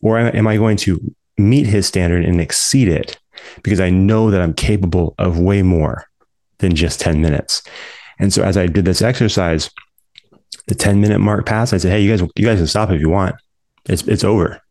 Or 0.01 0.18
am 0.18 0.48
I 0.48 0.57
going 0.57 0.77
to 0.77 1.15
meet 1.38 1.68
his 1.68 1.88
standard 1.88 2.25
and 2.25 2.42
exceed 2.42 2.88
it 2.88 3.18
because 3.63 3.80
I 3.80 3.89
know 3.89 4.31
that 4.31 4.42
I'm 4.42 4.54
capable 4.54 5.15
of 5.18 5.39
way 5.39 5.62
more 5.62 6.06
than 6.57 6.75
just 6.75 7.00
10 7.00 7.21
minutes? 7.21 7.62
And 8.19 8.33
so 8.33 8.44
as 8.44 8.57
I 8.57 8.68
did 8.68 8.86
this 8.86 9.01
exercise, 9.01 9.69
the 10.68 10.75
10 10.75 11.01
minute 11.01 11.19
mark 11.19 11.45
passed. 11.45 11.74
I 11.74 11.77
said, 11.77 11.92
Hey, 11.92 12.01
you 12.01 12.16
guys, 12.16 12.27
you 12.36 12.45
guys 12.45 12.59
can 12.59 12.68
stop 12.68 12.89
if 12.89 13.01
you 13.01 13.09
want. 13.09 13.36
It's, 13.86 14.04
it's 14.04 14.24
over. 14.24 14.62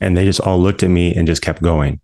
And 0.00 0.16
they 0.16 0.24
just 0.24 0.40
all 0.40 0.60
looked 0.60 0.82
at 0.82 0.90
me 0.90 1.14
and 1.14 1.26
just 1.26 1.42
kept 1.42 1.62
going 1.62 2.00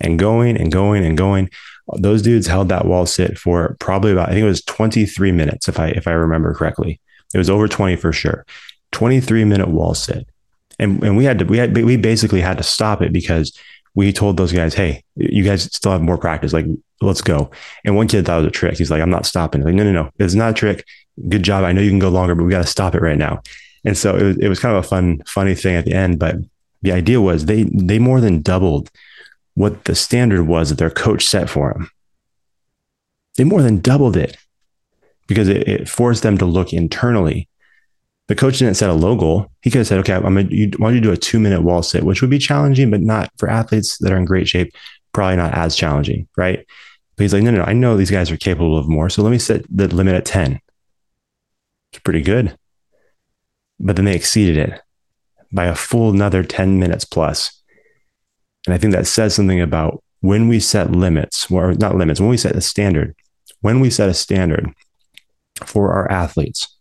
and 0.00 0.18
going 0.18 0.56
and 0.56 0.70
going 0.70 1.04
and 1.04 1.16
going. 1.16 1.50
Those 1.98 2.22
dudes 2.22 2.46
held 2.46 2.68
that 2.68 2.86
wall 2.86 3.06
sit 3.06 3.38
for 3.38 3.76
probably 3.80 4.12
about, 4.12 4.28
I 4.28 4.32
think 4.32 4.42
it 4.42 4.48
was 4.48 4.62
23 4.62 5.32
minutes, 5.32 5.68
if 5.68 5.78
I, 5.78 5.88
if 5.88 6.06
I 6.06 6.12
remember 6.12 6.54
correctly. 6.54 7.00
It 7.34 7.38
was 7.38 7.50
over 7.50 7.68
20 7.68 7.96
for 7.96 8.12
sure. 8.12 8.44
23 8.92 9.44
minute 9.44 9.68
wall 9.68 9.94
sit. 9.94 10.26
And, 10.78 11.02
and 11.02 11.16
we 11.16 11.24
had 11.24 11.38
to, 11.38 11.44
we 11.44 11.58
had, 11.58 11.76
we 11.76 11.96
basically 11.96 12.40
had 12.40 12.58
to 12.58 12.62
stop 12.62 13.02
it 13.02 13.12
because 13.12 13.56
we 13.94 14.12
told 14.12 14.36
those 14.36 14.52
guys, 14.52 14.74
Hey, 14.74 15.04
you 15.16 15.44
guys 15.44 15.64
still 15.64 15.92
have 15.92 16.02
more 16.02 16.18
practice. 16.18 16.52
Like, 16.52 16.66
let's 17.00 17.20
go. 17.20 17.50
And 17.84 17.96
one 17.96 18.08
kid 18.08 18.24
thought 18.24 18.38
it 18.38 18.44
was 18.44 18.48
a 18.48 18.50
trick. 18.50 18.78
He's 18.78 18.90
like, 18.90 19.02
I'm 19.02 19.10
not 19.10 19.26
stopping. 19.26 19.62
Like, 19.62 19.74
no, 19.74 19.84
no, 19.84 19.92
no, 19.92 20.10
it's 20.18 20.34
not 20.34 20.50
a 20.50 20.54
trick 20.54 20.84
good 21.28 21.42
job. 21.42 21.64
I 21.64 21.72
know 21.72 21.80
you 21.80 21.90
can 21.90 21.98
go 21.98 22.08
longer, 22.08 22.34
but 22.34 22.44
we 22.44 22.50
got 22.50 22.62
to 22.62 22.66
stop 22.66 22.94
it 22.94 23.02
right 23.02 23.18
now. 23.18 23.42
And 23.84 23.96
so 23.96 24.16
it 24.16 24.22
was, 24.22 24.38
it 24.38 24.48
was 24.48 24.60
kind 24.60 24.76
of 24.76 24.84
a 24.84 24.88
fun, 24.88 25.22
funny 25.26 25.54
thing 25.54 25.76
at 25.76 25.84
the 25.84 25.92
end. 25.92 26.18
But 26.18 26.36
the 26.82 26.92
idea 26.92 27.20
was 27.20 27.46
they 27.46 27.64
they 27.64 27.98
more 27.98 28.20
than 28.20 28.42
doubled 28.42 28.90
what 29.54 29.84
the 29.84 29.94
standard 29.94 30.44
was 30.44 30.68
that 30.68 30.78
their 30.78 30.90
coach 30.90 31.26
set 31.26 31.50
for 31.50 31.72
them. 31.72 31.90
They 33.36 33.44
more 33.44 33.62
than 33.62 33.80
doubled 33.80 34.16
it 34.16 34.36
because 35.26 35.48
it, 35.48 35.68
it 35.68 35.88
forced 35.88 36.22
them 36.22 36.38
to 36.38 36.44
look 36.44 36.72
internally. 36.72 37.48
The 38.28 38.34
coach 38.34 38.58
didn't 38.58 38.76
set 38.76 38.90
a 38.90 38.94
low 38.94 39.16
goal. 39.16 39.50
He 39.62 39.70
could 39.70 39.78
have 39.78 39.86
said, 39.86 39.98
"Okay, 40.00 40.14
I'm 40.14 40.22
gonna, 40.22 40.48
you, 40.50 40.70
why 40.76 40.88
don't 40.88 40.94
you 40.96 41.00
do 41.00 41.12
a 41.12 41.16
two 41.16 41.40
minute 41.40 41.62
wall 41.62 41.82
sit, 41.82 42.04
which 42.04 42.20
would 42.20 42.30
be 42.30 42.38
challenging, 42.38 42.90
but 42.90 43.00
not 43.00 43.30
for 43.38 43.50
athletes 43.50 43.98
that 43.98 44.12
are 44.12 44.16
in 44.16 44.24
great 44.24 44.48
shape. 44.48 44.72
Probably 45.12 45.36
not 45.36 45.54
as 45.54 45.76
challenging, 45.76 46.28
right?" 46.36 46.64
But 47.16 47.22
he's 47.22 47.34
like, 47.34 47.42
"No, 47.42 47.50
no, 47.50 47.58
no 47.58 47.64
I 47.64 47.72
know 47.72 47.96
these 47.96 48.10
guys 48.10 48.30
are 48.30 48.36
capable 48.36 48.78
of 48.78 48.88
more, 48.88 49.10
so 49.10 49.22
let 49.22 49.30
me 49.30 49.38
set 49.38 49.64
the 49.68 49.88
limit 49.88 50.14
at 50.14 50.24
ten. 50.24 50.60
It's 51.92 52.00
pretty 52.02 52.22
good. 52.22 52.56
But 53.78 53.96
then 53.96 54.04
they 54.06 54.14
exceeded 54.14 54.56
it 54.56 54.80
by 55.52 55.66
a 55.66 55.74
full 55.74 56.10
another 56.10 56.42
10 56.42 56.78
minutes 56.78 57.04
plus. 57.04 57.61
And 58.66 58.74
I 58.74 58.78
think 58.78 58.92
that 58.92 59.06
says 59.06 59.34
something 59.34 59.60
about 59.60 60.02
when 60.20 60.48
we 60.48 60.60
set 60.60 60.92
limits, 60.92 61.50
or 61.50 61.74
not 61.74 61.96
limits, 61.96 62.20
when 62.20 62.30
we 62.30 62.36
set 62.36 62.54
a 62.54 62.60
standard, 62.60 63.14
when 63.60 63.80
we 63.80 63.90
set 63.90 64.08
a 64.08 64.14
standard 64.14 64.72
for 65.64 65.92
our 65.92 66.10
athletes, 66.10 66.76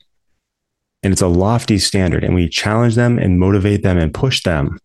and 1.02 1.12
it's 1.12 1.22
a 1.22 1.28
lofty 1.28 1.80
standard, 1.80 2.24
and 2.24 2.36
we 2.36 2.48
challenge 2.48 2.96
them 2.96 3.18
and 3.18 3.40
motivate 3.40 3.82
them 3.82 3.98
and 3.98 4.14
push 4.14 4.44
them 4.44 4.78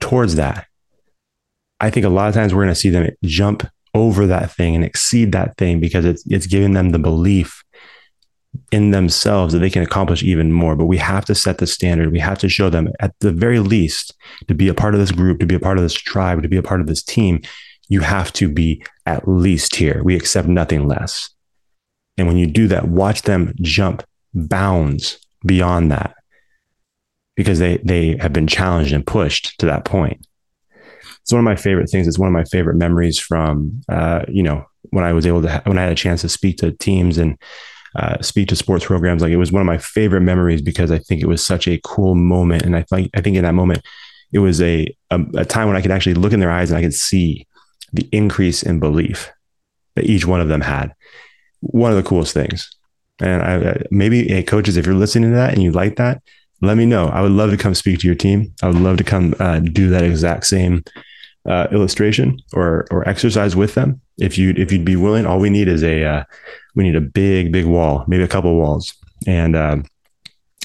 towards 0.00 0.36
that. 0.36 0.66
I 1.80 1.90
think 1.90 2.06
a 2.06 2.10
lot 2.10 2.28
of 2.28 2.34
times 2.34 2.54
we're 2.54 2.62
going 2.62 2.74
to 2.74 2.80
see 2.80 2.90
them 2.90 3.10
jump 3.24 3.66
over 3.94 4.26
that 4.26 4.52
thing 4.52 4.76
and 4.76 4.84
exceed 4.84 5.32
that 5.32 5.56
thing 5.56 5.80
because 5.80 6.04
it's 6.04 6.24
it's 6.26 6.46
giving 6.46 6.72
them 6.72 6.90
the 6.90 6.98
belief 6.98 7.63
in 8.72 8.90
themselves 8.90 9.52
that 9.52 9.60
they 9.60 9.70
can 9.70 9.82
accomplish 9.82 10.22
even 10.22 10.52
more. 10.52 10.76
But 10.76 10.86
we 10.86 10.98
have 10.98 11.24
to 11.26 11.34
set 11.34 11.58
the 11.58 11.66
standard. 11.66 12.12
We 12.12 12.18
have 12.18 12.38
to 12.38 12.48
show 12.48 12.70
them 12.70 12.88
at 13.00 13.14
the 13.20 13.32
very 13.32 13.60
least 13.60 14.14
to 14.48 14.54
be 14.54 14.68
a 14.68 14.74
part 14.74 14.94
of 14.94 15.00
this 15.00 15.12
group, 15.12 15.40
to 15.40 15.46
be 15.46 15.54
a 15.54 15.60
part 15.60 15.78
of 15.78 15.84
this 15.84 15.94
tribe, 15.94 16.42
to 16.42 16.48
be 16.48 16.56
a 16.56 16.62
part 16.62 16.80
of 16.80 16.86
this 16.86 17.02
team. 17.02 17.42
You 17.88 18.00
have 18.00 18.32
to 18.34 18.48
be 18.48 18.84
at 19.06 19.28
least 19.28 19.76
here. 19.76 20.02
We 20.02 20.16
accept 20.16 20.48
nothing 20.48 20.86
less. 20.86 21.30
And 22.16 22.26
when 22.26 22.36
you 22.36 22.46
do 22.46 22.68
that, 22.68 22.88
watch 22.88 23.22
them 23.22 23.54
jump 23.60 24.02
bounds 24.34 25.18
beyond 25.44 25.90
that 25.92 26.14
because 27.36 27.58
they 27.58 27.78
they 27.78 28.16
have 28.18 28.32
been 28.32 28.46
challenged 28.46 28.92
and 28.92 29.06
pushed 29.06 29.58
to 29.58 29.66
that 29.66 29.84
point. 29.84 30.26
It's 31.22 31.32
one 31.32 31.40
of 31.40 31.44
my 31.44 31.56
favorite 31.56 31.88
things. 31.88 32.06
It's 32.06 32.18
one 32.18 32.28
of 32.28 32.32
my 32.32 32.44
favorite 32.44 32.76
memories 32.76 33.18
from 33.18 33.82
uh, 33.88 34.24
you 34.28 34.42
know 34.42 34.66
when 34.90 35.04
I 35.04 35.12
was 35.12 35.26
able 35.26 35.42
to 35.42 35.50
ha- 35.50 35.62
when 35.64 35.78
I 35.78 35.82
had 35.82 35.92
a 35.92 35.96
chance 35.96 36.20
to 36.22 36.28
speak 36.28 36.58
to 36.58 36.72
teams 36.72 37.18
and 37.18 37.38
uh, 37.96 38.20
speak 38.22 38.48
to 38.48 38.56
sports 38.56 38.84
programs. 38.84 39.22
Like 39.22 39.32
it 39.32 39.36
was 39.36 39.52
one 39.52 39.60
of 39.60 39.66
my 39.66 39.78
favorite 39.78 40.22
memories 40.22 40.62
because 40.62 40.90
I 40.90 40.98
think 40.98 41.22
it 41.22 41.28
was 41.28 41.44
such 41.44 41.68
a 41.68 41.80
cool 41.84 42.14
moment, 42.14 42.62
and 42.62 42.76
I 42.76 42.82
think 42.82 43.10
I 43.14 43.20
think 43.20 43.36
in 43.36 43.44
that 43.44 43.54
moment 43.54 43.82
it 44.32 44.40
was 44.40 44.60
a, 44.60 44.86
a 45.10 45.20
a 45.36 45.44
time 45.44 45.68
when 45.68 45.76
I 45.76 45.82
could 45.82 45.90
actually 45.90 46.14
look 46.14 46.32
in 46.32 46.40
their 46.40 46.50
eyes 46.50 46.70
and 46.70 46.78
I 46.78 46.82
could 46.82 46.94
see 46.94 47.46
the 47.92 48.08
increase 48.12 48.62
in 48.62 48.80
belief 48.80 49.30
that 49.94 50.04
each 50.04 50.26
one 50.26 50.40
of 50.40 50.48
them 50.48 50.60
had. 50.60 50.92
One 51.60 51.90
of 51.90 51.96
the 51.96 52.02
coolest 52.02 52.34
things. 52.34 52.68
And 53.20 53.42
I, 53.42 53.82
maybe 53.90 54.26
hey, 54.26 54.42
coaches, 54.42 54.76
if 54.76 54.86
you're 54.86 54.94
listening 54.94 55.30
to 55.30 55.36
that 55.36 55.54
and 55.54 55.62
you 55.62 55.70
like 55.70 55.96
that, 55.96 56.20
let 56.60 56.76
me 56.76 56.84
know. 56.84 57.06
I 57.06 57.22
would 57.22 57.30
love 57.30 57.50
to 57.50 57.56
come 57.56 57.74
speak 57.74 58.00
to 58.00 58.06
your 58.06 58.16
team. 58.16 58.52
I 58.62 58.66
would 58.66 58.80
love 58.80 58.96
to 58.96 59.04
come 59.04 59.34
uh, 59.38 59.60
do 59.60 59.90
that 59.90 60.02
exact 60.02 60.46
same 60.46 60.82
uh, 61.48 61.68
illustration 61.70 62.38
or 62.52 62.86
or 62.90 63.08
exercise 63.08 63.54
with 63.54 63.74
them. 63.74 64.00
If 64.18 64.38
you 64.38 64.54
if 64.56 64.70
you'd 64.70 64.84
be 64.84 64.96
willing, 64.96 65.26
all 65.26 65.40
we 65.40 65.50
need 65.50 65.68
is 65.68 65.82
a 65.82 66.04
uh, 66.04 66.24
we 66.74 66.84
need 66.84 66.96
a 66.96 67.00
big 67.00 67.52
big 67.52 67.66
wall, 67.66 68.04
maybe 68.06 68.22
a 68.22 68.28
couple 68.28 68.56
walls, 68.56 68.94
and 69.26 69.56
uh, 69.56 69.78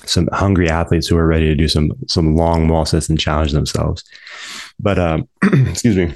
some 0.05 0.27
hungry 0.31 0.69
athletes 0.69 1.07
who 1.07 1.17
are 1.17 1.27
ready 1.27 1.47
to 1.47 1.55
do 1.55 1.67
some 1.67 1.91
some 2.07 2.35
long 2.35 2.67
wall 2.67 2.85
sets 2.85 3.09
and 3.09 3.19
challenge 3.19 3.51
themselves. 3.51 4.03
But 4.79 4.99
um, 4.99 5.27
excuse 5.43 5.95
me, 5.95 6.13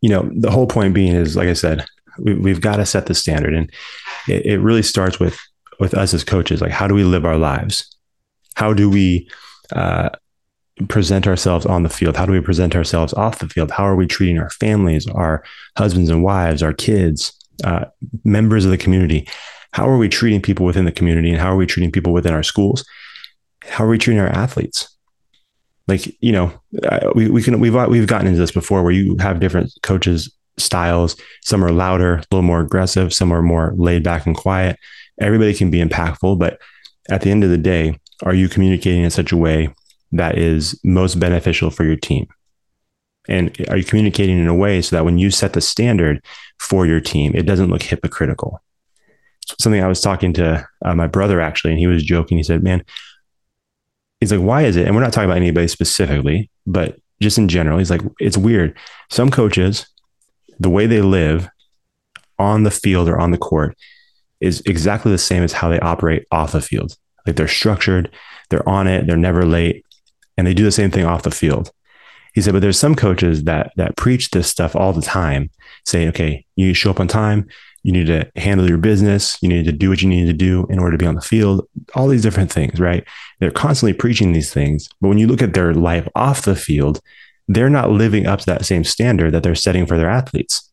you 0.00 0.10
know 0.10 0.28
the 0.34 0.50
whole 0.50 0.66
point 0.66 0.94
being 0.94 1.14
is 1.14 1.36
like 1.36 1.48
I 1.48 1.54
said, 1.54 1.84
we, 2.18 2.50
have 2.50 2.60
got 2.60 2.76
to 2.76 2.86
set 2.86 3.06
the 3.06 3.14
standard, 3.14 3.54
and 3.54 3.70
it, 4.28 4.46
it 4.46 4.58
really 4.58 4.82
starts 4.82 5.20
with 5.20 5.38
with 5.78 5.94
us 5.94 6.14
as 6.14 6.24
coaches. 6.24 6.60
Like, 6.60 6.72
how 6.72 6.88
do 6.88 6.94
we 6.94 7.04
live 7.04 7.24
our 7.24 7.38
lives? 7.38 7.94
How 8.54 8.72
do 8.72 8.88
we 8.88 9.28
uh, 9.72 10.10
present 10.88 11.26
ourselves 11.26 11.66
on 11.66 11.82
the 11.82 11.88
field? 11.88 12.16
How 12.16 12.26
do 12.26 12.32
we 12.32 12.40
present 12.40 12.76
ourselves 12.76 13.14
off 13.14 13.38
the 13.38 13.48
field? 13.48 13.70
How 13.70 13.84
are 13.84 13.96
we 13.96 14.06
treating 14.06 14.38
our 14.38 14.50
families, 14.50 15.06
our 15.08 15.42
husbands 15.76 16.10
and 16.10 16.22
wives, 16.22 16.62
our 16.62 16.74
kids, 16.74 17.32
uh, 17.64 17.86
members 18.24 18.64
of 18.64 18.70
the 18.70 18.78
community? 18.78 19.28
How 19.72 19.88
are 19.88 19.98
we 19.98 20.08
treating 20.08 20.40
people 20.40 20.66
within 20.66 20.84
the 20.84 20.92
community, 20.92 21.30
and 21.30 21.40
how 21.40 21.52
are 21.52 21.56
we 21.56 21.66
treating 21.66 21.92
people 21.92 22.12
within 22.12 22.34
our 22.34 22.42
schools? 22.42 22.84
How 23.64 23.84
are 23.84 23.88
we 23.88 23.98
treating 23.98 24.20
our 24.20 24.28
athletes? 24.28 24.88
Like 25.88 26.06
you 26.20 26.32
know, 26.32 26.52
we 27.14 27.30
we 27.30 27.42
can 27.42 27.60
we've 27.60 27.74
we've 27.88 28.06
gotten 28.06 28.26
into 28.26 28.38
this 28.38 28.52
before, 28.52 28.82
where 28.82 28.92
you 28.92 29.16
have 29.20 29.40
different 29.40 29.72
coaches 29.82 30.32
styles. 30.58 31.16
Some 31.44 31.64
are 31.64 31.72
louder, 31.72 32.14
a 32.14 32.24
little 32.30 32.42
more 32.42 32.60
aggressive. 32.60 33.12
Some 33.12 33.32
are 33.32 33.42
more 33.42 33.74
laid 33.76 34.02
back 34.02 34.26
and 34.26 34.36
quiet. 34.36 34.78
Everybody 35.20 35.54
can 35.54 35.70
be 35.70 35.82
impactful, 35.82 36.38
but 36.38 36.58
at 37.08 37.22
the 37.22 37.30
end 37.30 37.44
of 37.44 37.50
the 37.50 37.58
day, 37.58 37.98
are 38.24 38.34
you 38.34 38.48
communicating 38.48 39.04
in 39.04 39.10
such 39.10 39.32
a 39.32 39.36
way 39.36 39.68
that 40.12 40.38
is 40.38 40.78
most 40.84 41.18
beneficial 41.20 41.70
for 41.70 41.84
your 41.84 41.96
team? 41.96 42.26
And 43.28 43.56
are 43.68 43.76
you 43.76 43.84
communicating 43.84 44.38
in 44.38 44.46
a 44.46 44.54
way 44.54 44.80
so 44.82 44.96
that 44.96 45.04
when 45.04 45.18
you 45.18 45.30
set 45.30 45.52
the 45.52 45.60
standard 45.60 46.24
for 46.60 46.86
your 46.86 47.00
team, 47.00 47.32
it 47.34 47.42
doesn't 47.42 47.70
look 47.70 47.82
hypocritical? 47.82 48.62
Something 49.58 49.82
I 49.82 49.88
was 49.88 50.00
talking 50.00 50.32
to 50.34 50.66
uh, 50.84 50.94
my 50.94 51.06
brother 51.06 51.40
actually, 51.40 51.72
and 51.72 51.80
he 51.80 51.86
was 51.86 52.04
joking. 52.04 52.36
He 52.36 52.44
said, 52.44 52.62
Man, 52.62 52.84
he's 54.20 54.32
like, 54.32 54.40
why 54.40 54.62
is 54.62 54.76
it? 54.76 54.86
And 54.86 54.94
we're 54.94 55.02
not 55.02 55.12
talking 55.12 55.28
about 55.28 55.36
anybody 55.36 55.68
specifically, 55.68 56.50
but 56.66 56.98
just 57.20 57.38
in 57.38 57.48
general, 57.48 57.78
he's 57.78 57.90
like, 57.90 58.02
it's 58.18 58.36
weird. 58.36 58.76
Some 59.10 59.30
coaches, 59.30 59.86
the 60.58 60.70
way 60.70 60.86
they 60.86 61.00
live 61.00 61.48
on 62.38 62.62
the 62.62 62.70
field 62.70 63.08
or 63.08 63.18
on 63.18 63.30
the 63.30 63.38
court 63.38 63.76
is 64.40 64.60
exactly 64.66 65.10
the 65.10 65.18
same 65.18 65.42
as 65.42 65.52
how 65.52 65.68
they 65.68 65.80
operate 65.80 66.26
off 66.30 66.52
the 66.52 66.60
field. 66.60 66.96
Like 67.26 67.36
they're 67.36 67.48
structured, 67.48 68.10
they're 68.50 68.68
on 68.68 68.86
it, 68.86 69.06
they're 69.06 69.16
never 69.16 69.44
late, 69.44 69.84
and 70.36 70.46
they 70.46 70.54
do 70.54 70.64
the 70.64 70.72
same 70.72 70.90
thing 70.90 71.04
off 71.04 71.22
the 71.22 71.30
field. 71.30 71.70
He 72.34 72.42
said, 72.42 72.52
but 72.52 72.60
there's 72.60 72.78
some 72.78 72.94
coaches 72.94 73.44
that 73.44 73.72
that 73.76 73.96
preach 73.96 74.30
this 74.30 74.48
stuff 74.48 74.76
all 74.76 74.92
the 74.92 75.02
time, 75.02 75.50
saying, 75.86 76.08
okay, 76.08 76.44
you 76.54 76.74
show 76.74 76.90
up 76.90 77.00
on 77.00 77.08
time, 77.08 77.48
you 77.82 77.92
need 77.92 78.08
to 78.08 78.30
handle 78.36 78.68
your 78.68 78.78
business, 78.78 79.38
you 79.40 79.48
need 79.48 79.64
to 79.64 79.72
do 79.72 79.88
what 79.88 80.02
you 80.02 80.08
need 80.08 80.26
to 80.26 80.32
do 80.32 80.66
in 80.68 80.78
order 80.78 80.96
to 80.96 81.02
be 81.02 81.06
on 81.06 81.14
the 81.14 81.20
field, 81.20 81.66
all 81.94 82.08
these 82.08 82.22
different 82.22 82.52
things, 82.52 82.80
right? 82.80 83.04
They're 83.40 83.50
constantly 83.50 83.92
preaching 83.92 84.32
these 84.32 84.52
things. 84.52 84.88
But 85.00 85.08
when 85.08 85.18
you 85.18 85.28
look 85.28 85.40
at 85.40 85.54
their 85.54 85.72
life 85.72 86.08
off 86.14 86.42
the 86.42 86.56
field, 86.56 87.00
they're 87.48 87.70
not 87.70 87.90
living 87.90 88.26
up 88.26 88.40
to 88.40 88.46
that 88.46 88.64
same 88.64 88.84
standard 88.84 89.32
that 89.32 89.42
they're 89.42 89.54
setting 89.54 89.86
for 89.86 89.96
their 89.96 90.10
athletes. 90.10 90.68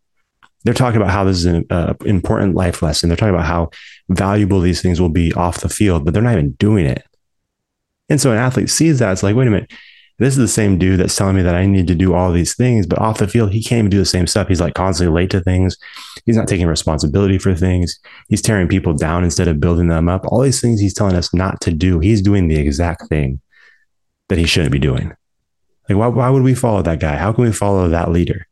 They're 0.63 0.73
talking 0.73 0.99
about 0.99 1.11
how 1.11 1.23
this 1.23 1.37
is 1.37 1.45
an 1.45 1.65
uh, 1.69 1.93
important 2.03 2.55
life 2.55 2.81
lesson. 2.81 3.09
They're 3.09 3.15
talking 3.15 3.35
about 3.35 3.45
how 3.45 3.69
valuable 4.09 4.59
these 4.59 4.81
things 4.81 4.99
will 4.99 5.09
be 5.09 5.31
off 5.33 5.59
the 5.59 5.69
field, 5.69 6.05
but 6.05 6.13
they're 6.13 6.23
not 6.23 6.33
even 6.33 6.53
doing 6.53 6.85
it. 6.85 7.05
And 8.09 8.19
so 8.19 8.31
an 8.31 8.37
athlete 8.37 8.69
sees 8.69 8.99
that. 8.99 9.11
It's 9.11 9.23
like, 9.23 9.35
wait 9.35 9.47
a 9.47 9.51
minute, 9.51 9.71
this 10.19 10.33
is 10.33 10.37
the 10.37 10.47
same 10.47 10.77
dude 10.77 10.99
that's 10.99 11.15
telling 11.15 11.35
me 11.35 11.41
that 11.41 11.55
I 11.55 11.65
need 11.65 11.87
to 11.87 11.95
do 11.95 12.13
all 12.13 12.31
these 12.31 12.55
things, 12.55 12.85
but 12.85 12.99
off 12.99 13.17
the 13.17 13.27
field, 13.27 13.51
he 13.51 13.63
can't 13.63 13.79
even 13.79 13.89
do 13.89 13.97
the 13.97 14.05
same 14.05 14.27
stuff. 14.27 14.47
He's 14.47 14.61
like 14.61 14.75
constantly 14.75 15.13
late 15.13 15.31
to 15.31 15.41
things. 15.41 15.75
He's 16.25 16.37
not 16.37 16.47
taking 16.47 16.67
responsibility 16.67 17.39
for 17.39 17.55
things. 17.55 17.99
He's 18.29 18.41
tearing 18.41 18.67
people 18.67 18.93
down 18.93 19.23
instead 19.23 19.47
of 19.47 19.59
building 19.59 19.87
them 19.87 20.07
up. 20.07 20.25
All 20.27 20.41
these 20.41 20.61
things 20.61 20.79
he's 20.79 20.93
telling 20.93 21.15
us 21.15 21.33
not 21.33 21.61
to 21.61 21.71
do. 21.71 21.99
He's 21.99 22.21
doing 22.21 22.47
the 22.47 22.57
exact 22.57 23.07
thing 23.09 23.41
that 24.29 24.37
he 24.37 24.45
shouldn't 24.45 24.71
be 24.71 24.79
doing. 24.79 25.13
Like, 25.89 25.97
why, 25.97 26.07
why 26.07 26.29
would 26.29 26.43
we 26.43 26.53
follow 26.53 26.81
that 26.83 26.99
guy? 26.99 27.15
How 27.15 27.33
can 27.33 27.43
we 27.43 27.51
follow 27.51 27.89
that 27.89 28.11
leader? 28.11 28.47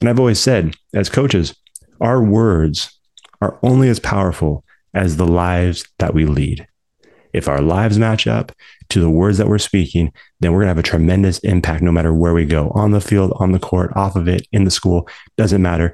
And 0.00 0.10
I've 0.10 0.20
always 0.20 0.40
said, 0.40 0.74
as 0.92 1.08
coaches, 1.08 1.54
our 2.00 2.22
words 2.22 2.98
are 3.40 3.58
only 3.62 3.88
as 3.88 4.00
powerful 4.00 4.64
as 4.92 5.16
the 5.16 5.26
lives 5.26 5.88
that 5.98 6.12
we 6.12 6.26
lead. 6.26 6.66
If 7.36 7.48
our 7.48 7.60
lives 7.60 7.98
match 7.98 8.26
up 8.26 8.50
to 8.88 8.98
the 8.98 9.10
words 9.10 9.36
that 9.36 9.46
we're 9.46 9.58
speaking, 9.58 10.10
then 10.40 10.52
we're 10.52 10.60
going 10.60 10.68
to 10.68 10.70
have 10.70 10.78
a 10.78 10.82
tremendous 10.82 11.38
impact 11.40 11.82
no 11.82 11.92
matter 11.92 12.14
where 12.14 12.32
we 12.32 12.46
go 12.46 12.70
on 12.70 12.92
the 12.92 13.00
field, 13.00 13.34
on 13.36 13.52
the 13.52 13.58
court, 13.58 13.92
off 13.94 14.16
of 14.16 14.26
it, 14.26 14.46
in 14.52 14.64
the 14.64 14.70
school, 14.70 15.06
doesn't 15.36 15.60
matter. 15.60 15.92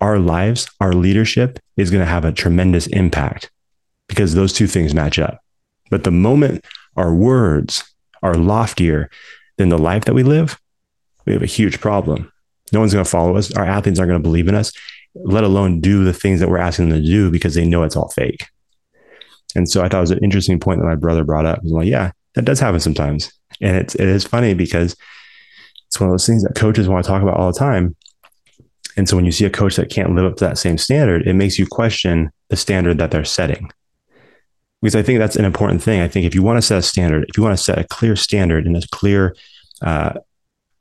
Our 0.00 0.20
lives, 0.20 0.68
our 0.80 0.92
leadership 0.92 1.58
is 1.76 1.90
going 1.90 2.04
to 2.04 2.10
have 2.10 2.24
a 2.24 2.30
tremendous 2.30 2.86
impact 2.86 3.50
because 4.06 4.34
those 4.34 4.52
two 4.52 4.68
things 4.68 4.94
match 4.94 5.18
up. 5.18 5.40
But 5.90 6.04
the 6.04 6.12
moment 6.12 6.64
our 6.96 7.12
words 7.12 7.82
are 8.22 8.34
loftier 8.34 9.10
than 9.56 9.70
the 9.70 9.78
life 9.78 10.04
that 10.04 10.14
we 10.14 10.22
live, 10.22 10.60
we 11.26 11.32
have 11.32 11.42
a 11.42 11.46
huge 11.46 11.80
problem. 11.80 12.30
No 12.72 12.78
one's 12.78 12.92
going 12.92 13.04
to 13.04 13.10
follow 13.10 13.36
us. 13.36 13.52
Our 13.52 13.64
athletes 13.64 13.98
aren't 13.98 14.10
going 14.10 14.22
to 14.22 14.28
believe 14.28 14.46
in 14.46 14.54
us, 14.54 14.72
let 15.16 15.42
alone 15.42 15.80
do 15.80 16.04
the 16.04 16.12
things 16.12 16.38
that 16.38 16.48
we're 16.48 16.58
asking 16.58 16.90
them 16.90 17.02
to 17.02 17.04
do 17.06 17.32
because 17.32 17.54
they 17.54 17.66
know 17.66 17.82
it's 17.82 17.96
all 17.96 18.10
fake. 18.10 18.46
And 19.54 19.68
so 19.68 19.82
I 19.82 19.88
thought 19.88 19.98
it 19.98 20.00
was 20.00 20.10
an 20.10 20.24
interesting 20.24 20.58
point 20.58 20.80
that 20.80 20.86
my 20.86 20.94
brother 20.94 21.24
brought 21.24 21.46
up. 21.46 21.58
I 21.58 21.62
was 21.62 21.72
like, 21.72 21.86
yeah, 21.86 22.12
that 22.34 22.44
does 22.44 22.60
happen 22.60 22.80
sometimes. 22.80 23.32
And 23.60 23.76
it's, 23.76 23.94
it 23.94 24.08
is 24.08 24.24
funny 24.24 24.54
because 24.54 24.96
it's 25.86 26.00
one 26.00 26.08
of 26.08 26.12
those 26.12 26.26
things 26.26 26.42
that 26.42 26.54
coaches 26.54 26.88
want 26.88 27.04
to 27.04 27.08
talk 27.08 27.22
about 27.22 27.36
all 27.36 27.52
the 27.52 27.58
time. 27.58 27.94
And 28.96 29.08
so 29.08 29.16
when 29.16 29.24
you 29.24 29.32
see 29.32 29.44
a 29.44 29.50
coach 29.50 29.76
that 29.76 29.90
can't 29.90 30.14
live 30.14 30.24
up 30.24 30.36
to 30.36 30.44
that 30.44 30.58
same 30.58 30.78
standard, 30.78 31.26
it 31.26 31.34
makes 31.34 31.58
you 31.58 31.66
question 31.66 32.30
the 32.48 32.56
standard 32.56 32.98
that 32.98 33.10
they're 33.10 33.24
setting 33.24 33.70
because 34.84 34.96
I 34.96 35.02
think 35.02 35.18
that's 35.18 35.36
an 35.36 35.46
important 35.46 35.82
thing. 35.82 36.02
I 36.02 36.08
think 36.08 36.26
if 36.26 36.34
you 36.34 36.42
want 36.42 36.58
to 36.58 36.62
set 36.62 36.76
a 36.76 36.82
standard, 36.82 37.24
if 37.30 37.38
you 37.38 37.42
want 37.42 37.56
to 37.56 37.64
set 37.64 37.78
a 37.78 37.84
clear 37.84 38.14
standard 38.16 38.66
and 38.66 38.76
a 38.76 38.82
clear, 38.92 39.34
uh, 39.80 40.12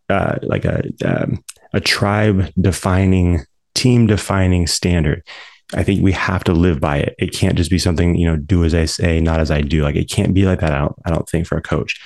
uh, 0.09 0.39
like 0.41 0.65
a 0.65 0.83
um, 1.05 1.41
a 1.73 1.79
tribe 1.79 2.51
defining, 2.59 3.45
team 3.75 4.05
defining 4.05 4.67
standard, 4.67 5.25
I 5.73 5.83
think 5.83 6.01
we 6.01 6.11
have 6.11 6.43
to 6.45 6.53
live 6.53 6.79
by 6.79 6.97
it. 6.97 7.15
It 7.17 7.33
can't 7.33 7.55
just 7.55 7.69
be 7.69 7.79
something 7.79 8.15
you 8.15 8.29
know, 8.29 8.37
do 8.37 8.63
as 8.63 8.73
I 8.73 8.85
say, 8.85 9.19
not 9.19 9.39
as 9.39 9.51
I 9.51 9.61
do. 9.61 9.83
Like 9.83 9.95
it 9.95 10.09
can't 10.09 10.33
be 10.33 10.45
like 10.45 10.59
that. 10.59 10.73
I 10.73 10.79
don't, 10.79 10.95
I 11.05 11.09
don't 11.09 11.27
think 11.27 11.47
for 11.47 11.57
a 11.57 11.61
coach. 11.61 11.99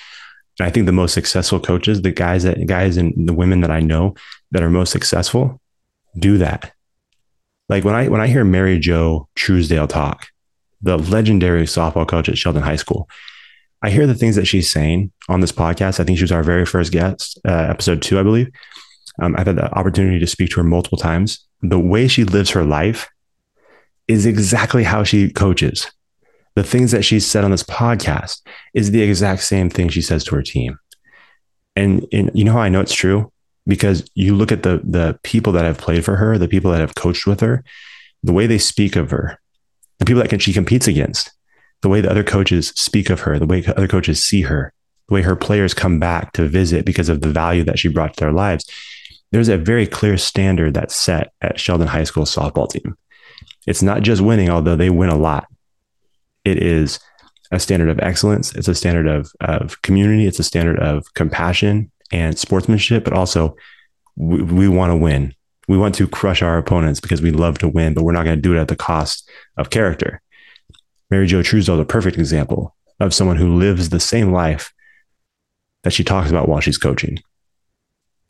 And 0.60 0.68
I 0.68 0.72
think 0.72 0.86
the 0.86 0.92
most 0.92 1.14
successful 1.14 1.60
coaches, 1.60 2.02
the 2.02 2.12
guys 2.12 2.44
that 2.44 2.66
guys 2.66 2.98
and 2.98 3.28
the 3.28 3.34
women 3.34 3.62
that 3.62 3.72
I 3.72 3.80
know 3.80 4.16
that 4.52 4.64
are 4.64 4.70
most 4.70 4.92
successful, 4.92 5.62
do 6.18 6.38
that. 6.40 6.72
Like 7.70 7.84
when 7.84 7.96
I 7.96 8.08
when 8.08 8.22
I 8.22 8.28
hear 8.28 8.44
Mary 8.44 8.80
Jo 8.80 9.28
Truesdale 9.36 9.88
talk, 9.88 10.28
the 10.82 10.98
legendary 10.98 11.64
softball 11.64 12.08
coach 12.08 12.30
at 12.30 12.38
Sheldon 12.38 12.64
High 12.64 12.78
School. 12.78 13.10
I 13.84 13.92
hear 13.92 14.08
the 14.08 14.16
things 14.16 14.36
that 14.36 14.46
she's 14.46 14.72
saying 14.72 15.12
on 15.30 15.42
this 15.42 15.52
podcast. 15.52 16.00
I 16.00 16.04
think 16.04 16.18
she 16.18 16.24
was 16.24 16.32
our 16.32 16.42
very 16.42 16.66
first 16.66 16.92
guest, 16.92 17.40
uh, 17.48 17.68
episode 17.70 18.02
two, 18.02 18.20
I 18.20 18.24
believe. 18.24 18.50
Um, 19.22 19.36
I've 19.38 19.46
had 19.46 19.56
the 19.56 19.72
opportunity 19.78 20.18
to 20.20 20.28
speak 20.28 20.50
to 20.52 20.56
her 20.58 20.64
multiple 20.64 20.98
times. 20.98 21.46
The 21.62 21.80
way 21.80 22.08
she 22.08 22.24
lives 22.24 22.50
her 22.52 22.64
life 22.64 23.08
is 24.08 24.26
exactly 24.26 24.84
how 24.84 25.04
she 25.04 25.30
coaches. 25.30 25.92
The 26.56 26.64
things 26.64 26.92
that 26.92 27.06
she 27.06 27.20
said 27.20 27.44
on 27.44 27.52
this 27.52 27.64
podcast 27.64 28.42
is 28.74 28.92
the 28.92 29.04
exact 29.04 29.44
same 29.44 29.70
thing 29.70 29.90
she 29.90 30.02
says 30.02 30.24
to 30.26 30.36
her 30.36 30.42
team. 30.42 30.80
And, 31.76 32.06
and 32.12 32.32
you 32.34 32.44
know 32.44 32.54
how 32.54 32.60
I 32.60 32.70
know 32.70 32.82
it's 32.82 32.94
true? 32.94 33.32
Because 33.68 34.10
you 34.16 34.34
look 34.34 34.52
at 34.52 34.64
the 34.64 34.82
the 34.84 35.20
people 35.24 35.54
that 35.54 35.66
have 35.66 35.78
played 35.78 36.06
for 36.06 36.16
her, 36.16 36.38
the 36.38 36.48
people 36.48 36.72
that 36.72 36.80
have 36.80 36.96
coached 36.96 37.28
with 37.28 37.42
her, 37.42 37.64
the 38.24 38.34
way 38.34 38.48
they 38.48 38.58
speak 38.58 38.96
of 38.96 39.12
her, 39.12 39.40
the 40.00 40.06
people 40.06 40.24
that 40.24 40.42
she 40.42 40.54
competes 40.54 40.88
against, 40.88 41.32
the 41.82 41.90
way 41.90 42.02
the 42.02 42.10
other 42.10 42.24
coaches 42.24 42.70
speak 42.70 43.10
of 43.10 43.22
her, 43.22 43.38
the 43.38 43.46
way 43.46 43.64
other 43.66 43.88
coaches 43.88 44.24
see 44.24 44.42
her, 44.42 44.74
the 45.08 45.14
way 45.14 45.22
her 45.22 45.36
players 45.36 45.74
come 45.74 46.00
back 46.00 46.34
to 46.34 46.48
visit 46.48 46.86
because 46.86 47.10
of 47.10 47.22
the 47.22 47.30
value 47.30 47.64
that 47.64 47.78
she 47.78 47.90
brought 47.90 48.14
to 48.14 48.20
their 48.20 48.32
lives. 48.32 48.66
There's 49.32 49.50
a 49.50 49.58
very 49.58 49.86
clear 49.86 50.18
standard 50.18 50.74
that's 50.74 50.96
set 50.96 51.34
at 51.42 51.60
Sheldon 51.60 51.88
High 51.88 52.06
School 52.06 52.24
softball 52.24 52.70
team. 52.70 52.96
It's 53.65 53.84
not 53.84 54.01
just 54.01 54.22
winning, 54.22 54.50
although 54.50 54.75
they 54.75 54.89
win 54.89 55.10
a 55.10 55.17
lot. 55.17 55.48
It 56.46 56.62
is 56.62 57.00
a 57.51 57.60
standard 57.60 57.89
of 57.89 58.00
excellence. 58.00 58.53
It's 58.56 58.67
a 58.67 58.75
standard 58.75 59.08
of, 59.08 59.32
of 59.41 59.82
community. 59.82 60.25
It's 60.25 60.39
a 60.39 60.44
standard 60.44 60.79
of 60.79 61.13
compassion 61.13 61.91
and 62.12 62.38
sportsmanship, 62.38 63.03
but 63.03 63.13
also 63.13 63.56
we, 64.15 64.41
we 64.41 64.67
want 64.67 64.91
to 64.91 64.96
win. 64.96 65.34
We 65.67 65.77
want 65.77 65.96
to 65.96 66.08
crush 66.08 66.41
our 66.41 66.58
opponents 66.58 67.00
because 67.00 67.22
we 67.22 67.32
love 67.32 67.58
to 67.60 67.67
win, 67.67 67.94
but 67.94 68.03
we're 68.03 68.13
not 68.13 68.24
going 68.24 68.38
to 68.38 68.41
do 68.41 68.56
it 68.56 68.60
at 68.60 68.70
the 68.70 68.75
cost 68.75 69.29
of 69.58 69.70
character. 69.70 70.22
Mary 71.10 71.27
Jo 71.27 71.41
Truesdale 71.41 71.75
is 71.75 71.82
a 71.82 71.86
perfect 71.86 72.17
example 72.17 72.75
of 73.00 73.13
someone 73.13 73.38
who 73.38 73.56
lives 73.56 73.89
the 73.89 74.00
same 74.00 74.32
life 74.32 74.74
that 75.84 75.94
she 75.94 76.03
talks 76.03 76.29
about 76.29 76.50
while 76.50 76.60
she's 76.60 76.77
coaching. 76.77 77.20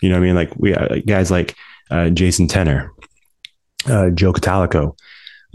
You 0.01 0.09
know 0.09 0.15
what 0.15 0.23
I 0.23 0.25
mean? 0.25 0.35
Like 0.35 0.55
we 0.57 0.73
uh, 0.75 0.99
guys 1.05 1.31
like 1.31 1.55
uh, 1.89 2.09
Jason 2.09 2.47
Tenner, 2.47 2.91
uh, 3.88 4.10
Joe 4.10 4.34
Catalico, 4.34 4.98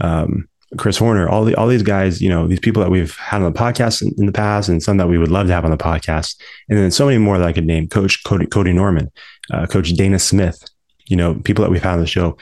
um, 0.01 0.47
Chris 0.77 0.97
Horner, 0.97 1.29
all 1.29 1.45
the 1.45 1.55
all 1.55 1.67
these 1.67 1.83
guys, 1.83 2.21
you 2.21 2.29
know, 2.29 2.47
these 2.47 2.59
people 2.59 2.81
that 2.81 2.89
we've 2.89 3.15
had 3.15 3.41
on 3.41 3.51
the 3.51 3.57
podcast 3.57 4.01
in, 4.01 4.13
in, 4.17 4.25
the 4.25 4.31
past, 4.31 4.69
and 4.69 4.81
some 4.81 4.97
that 4.97 5.07
we 5.07 5.17
would 5.17 5.31
love 5.31 5.47
to 5.47 5.53
have 5.53 5.65
on 5.65 5.71
the 5.71 5.77
podcast, 5.77 6.35
and 6.69 6.77
then 6.77 6.91
so 6.91 7.05
many 7.05 7.17
more 7.17 7.37
that 7.37 7.47
I 7.47 7.53
could 7.53 7.65
name. 7.65 7.87
Coach 7.87 8.23
Cody, 8.23 8.45
Cody 8.45 8.73
Norman, 8.73 9.11
uh, 9.51 9.67
Coach 9.67 9.93
Dana 9.93 10.19
Smith, 10.19 10.63
you 11.07 11.15
know, 11.15 11.35
people 11.35 11.63
that 11.63 11.71
we've 11.71 11.83
had 11.83 11.93
on 11.93 11.99
the 11.99 12.07
show, 12.07 12.37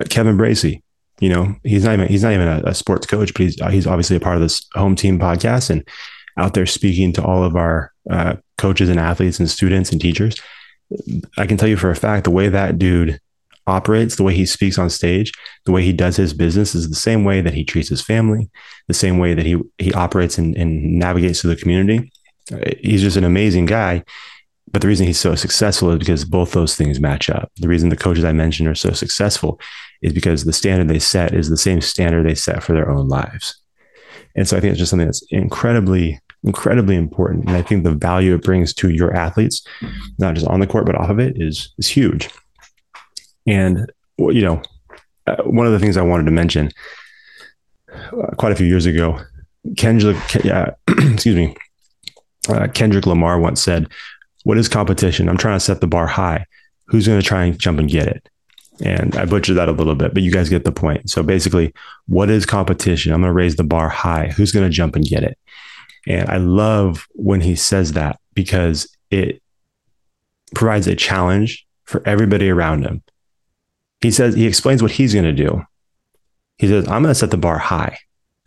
uh, 0.00 0.04
Kevin 0.08 0.36
Bracey. 0.36 0.82
You 1.20 1.28
know, 1.28 1.54
he's 1.62 1.84
not 1.84 1.94
even 1.94 2.08
he's 2.08 2.22
not 2.22 2.32
even 2.32 2.48
a, 2.48 2.62
a 2.66 2.74
sports 2.74 3.06
coach, 3.06 3.32
but 3.32 3.42
he's 3.42 3.60
uh, 3.60 3.68
he's 3.68 3.86
obviously 3.86 4.16
a 4.16 4.20
part 4.20 4.36
of 4.36 4.42
this 4.42 4.66
home 4.74 4.96
team 4.96 5.18
podcast 5.18 5.70
and 5.70 5.86
out 6.36 6.54
there 6.54 6.66
speaking 6.66 7.12
to 7.12 7.24
all 7.24 7.44
of 7.44 7.56
our 7.56 7.92
uh, 8.10 8.36
coaches 8.58 8.88
and 8.88 8.98
athletes 8.98 9.38
and 9.38 9.50
students 9.50 9.92
and 9.92 10.00
teachers. 10.00 10.40
I 11.36 11.46
can 11.46 11.56
tell 11.56 11.68
you 11.68 11.76
for 11.76 11.90
a 11.90 11.96
fact 11.96 12.24
the 12.24 12.30
way 12.30 12.48
that 12.48 12.78
dude 12.78 13.20
operates, 13.66 14.16
the 14.16 14.22
way 14.22 14.34
he 14.34 14.46
speaks 14.46 14.78
on 14.78 14.90
stage, 14.90 15.32
the 15.64 15.72
way 15.72 15.82
he 15.82 15.92
does 15.92 16.16
his 16.16 16.34
business 16.34 16.74
is 16.74 16.88
the 16.88 16.96
same 16.96 17.24
way 17.24 17.40
that 17.40 17.54
he 17.54 17.64
treats 17.64 17.88
his 17.88 18.02
family, 18.02 18.50
the 18.88 18.94
same 18.94 19.18
way 19.18 19.34
that 19.34 19.46
he 19.46 19.56
he 19.78 19.92
operates 19.92 20.38
and, 20.38 20.56
and 20.56 20.98
navigates 20.98 21.40
through 21.40 21.54
the 21.54 21.60
community. 21.60 22.12
Uh, 22.52 22.58
he's 22.80 23.02
just 23.02 23.16
an 23.16 23.24
amazing 23.24 23.66
guy. 23.66 24.04
But 24.70 24.80
the 24.80 24.88
reason 24.88 25.06
he's 25.06 25.20
so 25.20 25.34
successful 25.34 25.90
is 25.90 25.98
because 25.98 26.24
both 26.24 26.52
those 26.52 26.76
things 26.76 26.98
match 26.98 27.28
up. 27.28 27.52
The 27.56 27.68
reason 27.68 27.90
the 27.90 27.96
coaches 27.96 28.24
I 28.24 28.32
mentioned 28.32 28.68
are 28.68 28.74
so 28.74 28.92
successful 28.92 29.60
is 30.00 30.14
because 30.14 30.44
the 30.44 30.52
standard 30.52 30.88
they 30.88 30.98
set 30.98 31.34
is 31.34 31.50
the 31.50 31.58
same 31.58 31.82
standard 31.82 32.26
they 32.26 32.34
set 32.34 32.62
for 32.62 32.72
their 32.72 32.90
own 32.90 33.06
lives. 33.06 33.60
And 34.34 34.48
so 34.48 34.56
I 34.56 34.60
think 34.60 34.70
it's 34.70 34.78
just 34.78 34.90
something 34.90 35.06
that's 35.06 35.22
incredibly, 35.30 36.18
incredibly 36.42 36.96
important. 36.96 37.48
And 37.48 37.56
I 37.56 37.62
think 37.62 37.84
the 37.84 37.92
value 37.92 38.34
it 38.34 38.42
brings 38.42 38.72
to 38.74 38.88
your 38.88 39.14
athletes, 39.14 39.62
not 40.18 40.34
just 40.34 40.46
on 40.46 40.60
the 40.60 40.66
court, 40.66 40.86
but 40.86 40.94
off 40.94 41.10
of 41.10 41.18
it 41.18 41.34
is, 41.36 41.72
is 41.76 41.88
huge. 41.88 42.30
And, 43.46 43.90
you 44.18 44.42
know, 44.42 44.62
uh, 45.26 45.42
one 45.44 45.66
of 45.66 45.72
the 45.72 45.78
things 45.78 45.96
I 45.96 46.02
wanted 46.02 46.24
to 46.24 46.30
mention 46.30 46.70
uh, 47.92 48.34
quite 48.36 48.52
a 48.52 48.56
few 48.56 48.66
years 48.66 48.86
ago, 48.86 49.20
Kendrick, 49.76 50.16
uh, 50.46 50.72
excuse 50.88 51.36
me, 51.36 51.54
uh, 52.48 52.68
Kendrick 52.68 53.06
Lamar 53.06 53.38
once 53.38 53.62
said, 53.62 53.88
What 54.44 54.58
is 54.58 54.68
competition? 54.68 55.28
I'm 55.28 55.36
trying 55.36 55.56
to 55.56 55.64
set 55.64 55.80
the 55.80 55.86
bar 55.86 56.06
high. 56.06 56.46
Who's 56.86 57.06
going 57.06 57.20
to 57.20 57.26
try 57.26 57.44
and 57.44 57.58
jump 57.58 57.78
and 57.78 57.88
get 57.88 58.08
it? 58.08 58.28
And 58.82 59.14
I 59.16 59.26
butchered 59.26 59.56
that 59.56 59.68
a 59.68 59.72
little 59.72 59.94
bit, 59.94 60.12
but 60.12 60.22
you 60.22 60.32
guys 60.32 60.48
get 60.48 60.64
the 60.64 60.72
point. 60.72 61.08
So 61.08 61.22
basically, 61.22 61.72
what 62.06 62.30
is 62.30 62.44
competition? 62.44 63.12
I'm 63.12 63.20
going 63.20 63.30
to 63.30 63.34
raise 63.34 63.56
the 63.56 63.64
bar 63.64 63.88
high. 63.88 64.28
Who's 64.28 64.50
going 64.50 64.68
to 64.68 64.74
jump 64.74 64.96
and 64.96 65.04
get 65.04 65.22
it? 65.22 65.38
And 66.06 66.28
I 66.28 66.38
love 66.38 67.06
when 67.12 67.40
he 67.40 67.54
says 67.54 67.92
that 67.92 68.18
because 68.34 68.88
it 69.10 69.40
provides 70.54 70.88
a 70.88 70.96
challenge 70.96 71.64
for 71.84 72.02
everybody 72.06 72.50
around 72.50 72.84
him 72.84 73.02
he 74.02 74.10
says, 74.10 74.34
he 74.34 74.46
explains 74.46 74.82
what 74.82 74.92
he's 74.92 75.14
going 75.14 75.24
to 75.24 75.32
do. 75.32 75.62
He 76.58 76.68
says, 76.68 76.86
I'm 76.88 77.02
going 77.02 77.12
to 77.12 77.14
set 77.14 77.30
the 77.30 77.36
bar 77.36 77.58
high. 77.58 77.98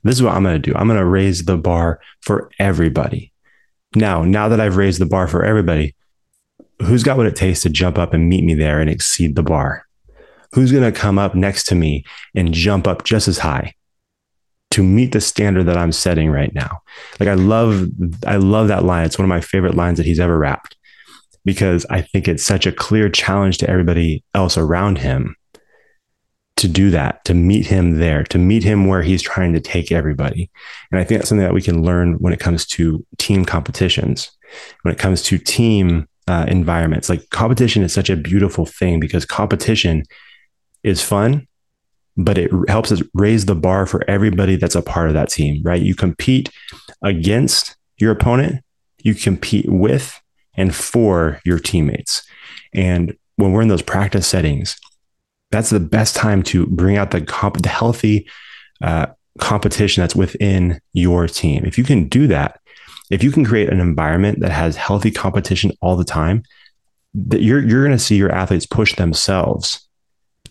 This 0.04 0.16
is 0.16 0.24
what 0.24 0.34
I'm 0.34 0.44
going 0.44 0.62
to 0.62 0.72
do. 0.72 0.76
I'm 0.76 0.88
going 0.88 1.00
to 1.00 1.06
raise 1.06 1.46
the 1.46 1.58
bar 1.58 2.00
for 2.22 2.52
everybody. 2.60 3.32
Now, 3.96 4.24
now 4.24 4.50
that 4.50 4.60
I've 4.60 4.78
raised 4.78 5.00
the 5.00 5.06
bar 5.06 5.28
for 5.28 5.44
everybody, 5.44 5.96
who's 6.82 7.04
got 7.04 7.18
what 7.18 7.26
it 7.26 7.36
takes 7.36 7.62
to 7.62 7.70
jump 7.70 7.98
up 7.98 8.14
and 8.14 8.30
meet 8.30 8.44
me 8.44 8.54
there 8.54 8.80
and 8.80 8.90
exceed 8.90 9.36
the 9.36 9.44
bar? 9.44 9.86
Who's 10.54 10.72
going 10.72 10.84
to 10.84 10.98
come 10.98 11.18
up 11.18 11.36
next 11.36 11.66
to 11.66 11.76
me 11.76 12.06
and 12.36 12.54
jump 12.54 12.88
up 12.88 13.04
just 13.04 13.28
as 13.28 13.40
high 13.40 13.74
to 14.72 14.84
meet 14.84 15.12
the 15.12 15.22
standard 15.22 15.64
that 15.64 15.78
I'm 15.78 15.92
setting 15.92 16.30
right 16.30 16.54
now? 16.54 16.82
Like 17.20 17.30
I 17.30 17.34
love 17.34 17.88
I 18.26 18.38
love 18.38 18.68
that 18.68 18.84
line. 18.84 19.06
It's 19.06 19.18
one 19.18 19.26
of 19.26 19.30
my 19.30 19.42
favorite 19.42 19.76
lines 19.76 19.98
that 19.98 20.06
he's 20.06 20.20
ever 20.20 20.38
rapped 20.38 20.78
because 21.44 21.86
I 21.90 22.02
think 22.02 22.28
it's 22.28 22.46
such 22.46 22.66
a 22.66 22.72
clear 22.72 23.10
challenge 23.10 23.58
to 23.60 23.70
everybody 23.70 24.24
else 24.34 24.58
around 24.58 25.00
him 25.00 25.36
to 26.58 26.68
do 26.68 26.90
that, 26.90 27.24
to 27.26 27.34
meet 27.34 27.68
him 27.68 28.00
there, 28.00 28.24
to 28.24 28.38
meet 28.38 28.64
him 28.64 28.88
where 28.88 29.02
he's 29.02 29.22
trying 29.22 29.54
to 29.54 29.60
take 29.60 29.92
everybody. 29.92 30.50
And 30.92 31.00
I 31.00 31.04
think 31.04 31.20
that's 31.20 31.30
something 31.30 31.44
that 31.46 31.54
we 31.54 31.62
can 31.62 31.84
learn 31.84 32.14
when 32.16 32.34
it 32.34 32.40
comes 32.40 32.66
to 32.68 33.06
team 33.18 33.44
competitions, 33.44 34.32
when 34.84 34.94
it 34.94 35.00
comes 35.00 35.22
to 35.24 35.38
team 35.38 36.08
uh, 36.28 36.46
environments. 36.48 37.10
Like 37.10 37.30
competition 37.30 37.84
is 37.84 37.94
such 37.94 38.10
a 38.10 38.16
beautiful 38.16 38.66
thing 38.66 39.00
because 39.00 39.26
competition 39.26 40.04
is 40.84 41.02
fun, 41.02 41.48
but 42.16 42.38
it 42.38 42.52
helps 42.70 42.92
us 42.92 43.02
raise 43.14 43.46
the 43.46 43.56
bar 43.56 43.86
for 43.86 44.10
everybody 44.10 44.56
that's 44.56 44.76
a 44.76 44.82
part 44.82 45.10
of 45.10 45.14
that 45.14 45.30
team, 45.30 45.62
right? 45.64 45.82
You 45.82 45.94
compete 45.94 46.50
against 47.02 47.76
your 47.98 48.12
opponent, 48.12 48.64
you 49.04 49.14
compete 49.14 49.66
with 49.68 50.22
and 50.56 50.74
for 50.74 51.42
your 51.44 51.60
teammates. 51.60 52.26
And 52.74 53.18
when 53.36 53.52
we're 53.52 53.62
in 53.62 53.68
those 53.68 53.82
practice 53.82 54.26
settings, 54.26 54.78
that's 55.52 55.70
the 55.70 55.80
best 55.80 56.16
time 56.16 56.44
to 56.44 56.66
bring 56.68 56.98
out 56.98 57.12
the 57.12 57.22
comp- 57.22 57.62
the 57.62 57.70
healthy 57.70 58.28
uh, 58.82 59.08
competition 59.40 60.02
that's 60.02 60.16
within 60.16 60.80
your 60.94 61.28
team. 61.28 61.66
If 61.66 61.78
you 61.78 61.84
can 61.84 62.08
do 62.08 62.28
that, 62.28 62.60
if 63.10 63.24
you 63.24 63.32
can 63.32 63.46
create 63.46 63.70
an 63.70 63.80
environment 63.80 64.40
that 64.40 64.52
has 64.52 64.76
healthy 64.76 65.12
competition 65.12 65.72
all 65.82 65.96
the 65.96 66.04
time, 66.04 66.44
that 67.14 67.42
you're 67.42 67.64
you're 67.64 67.86
going 67.86 67.98
to 67.98 68.04
see 68.04 68.16
your 68.16 68.32
athletes 68.32 68.66
push 68.66 68.96
themselves 68.96 69.88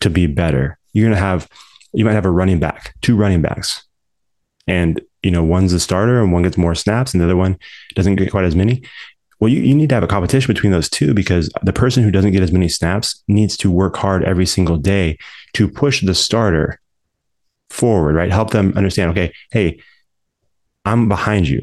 to 0.01 0.11
be 0.11 0.27
better. 0.27 0.79
You're 0.93 1.07
going 1.07 1.17
to 1.17 1.21
have 1.21 1.49
you 1.93 2.05
might 2.05 2.13
have 2.13 2.27
a 2.27 2.31
running 2.31 2.59
back, 2.59 2.95
two 3.03 3.17
running 3.17 3.43
backs, 3.43 3.85
and 4.67 5.01
you 5.23 5.31
know 5.31 5.45
one's 5.45 5.73
a 5.73 5.81
starter 5.81 6.23
and 6.23 6.33
one 6.33 6.43
gets 6.43 6.57
more 6.57 6.75
snaps, 6.75 7.13
and 7.13 7.21
the 7.21 7.27
other 7.27 7.37
one 7.37 7.59
doesn't 7.95 8.17
get 8.17 8.31
quite 8.31 8.45
as 8.45 8.57
many. 8.57 8.83
Well, 9.45 9.53
you, 9.53 9.61
you 9.61 9.75
need 9.75 9.91
to 9.91 9.95
have 9.95 10.03
a 10.03 10.07
competition 10.07 10.55
between 10.55 10.73
those 10.73 10.89
two 10.89 11.13
because 11.13 11.51
the 11.63 11.73
person 11.75 12.03
who 12.03 12.11
doesn't 12.11 12.33
get 12.33 12.43
as 12.43 12.51
many 12.51 12.67
snaps 12.67 13.23
needs 13.29 13.59
to 13.59 13.71
work 13.71 13.95
hard 13.95 14.25
every 14.25 14.47
single 14.47 14.79
day 14.79 15.19
to 15.53 15.69
push 15.69 16.01
the 16.01 16.15
starter 16.15 16.81
forward, 17.69 18.15
right? 18.15 18.33
Help 18.33 18.53
them 18.53 18.73
understand, 18.75 19.11
okay, 19.11 19.35
hey, 19.51 19.79
I'm 20.87 21.11
behind 21.11 21.47
you. 21.47 21.61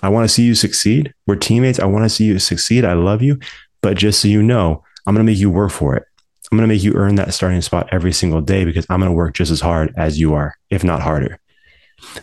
I 0.00 0.10
want 0.10 0.28
to 0.28 0.32
see 0.32 0.44
you 0.44 0.54
succeed. 0.54 1.12
We're 1.26 1.34
teammates. 1.34 1.80
I 1.80 1.86
want 1.86 2.04
to 2.04 2.08
see 2.08 2.22
you 2.22 2.38
succeed. 2.38 2.84
I 2.84 2.92
love 2.92 3.20
you. 3.20 3.40
But 3.80 3.96
just 3.96 4.22
so 4.22 4.28
you 4.28 4.40
know, 4.40 4.84
I'm 5.04 5.12
going 5.12 5.26
to 5.26 5.32
make 5.32 5.40
you 5.40 5.50
work 5.50 5.72
for 5.72 5.96
it. 5.96 6.04
I'm 6.52 6.56
going 6.56 6.68
to 6.68 6.72
make 6.72 6.84
you 6.84 6.94
earn 6.94 7.16
that 7.16 7.34
starting 7.34 7.60
spot 7.62 7.88
every 7.90 8.12
single 8.12 8.42
day 8.42 8.64
because 8.64 8.86
I'm 8.88 9.00
going 9.00 9.10
to 9.10 9.16
work 9.16 9.34
just 9.34 9.50
as 9.50 9.60
hard 9.60 9.92
as 9.96 10.20
you 10.20 10.34
are, 10.34 10.54
if 10.70 10.84
not 10.84 11.02
harder. 11.02 11.40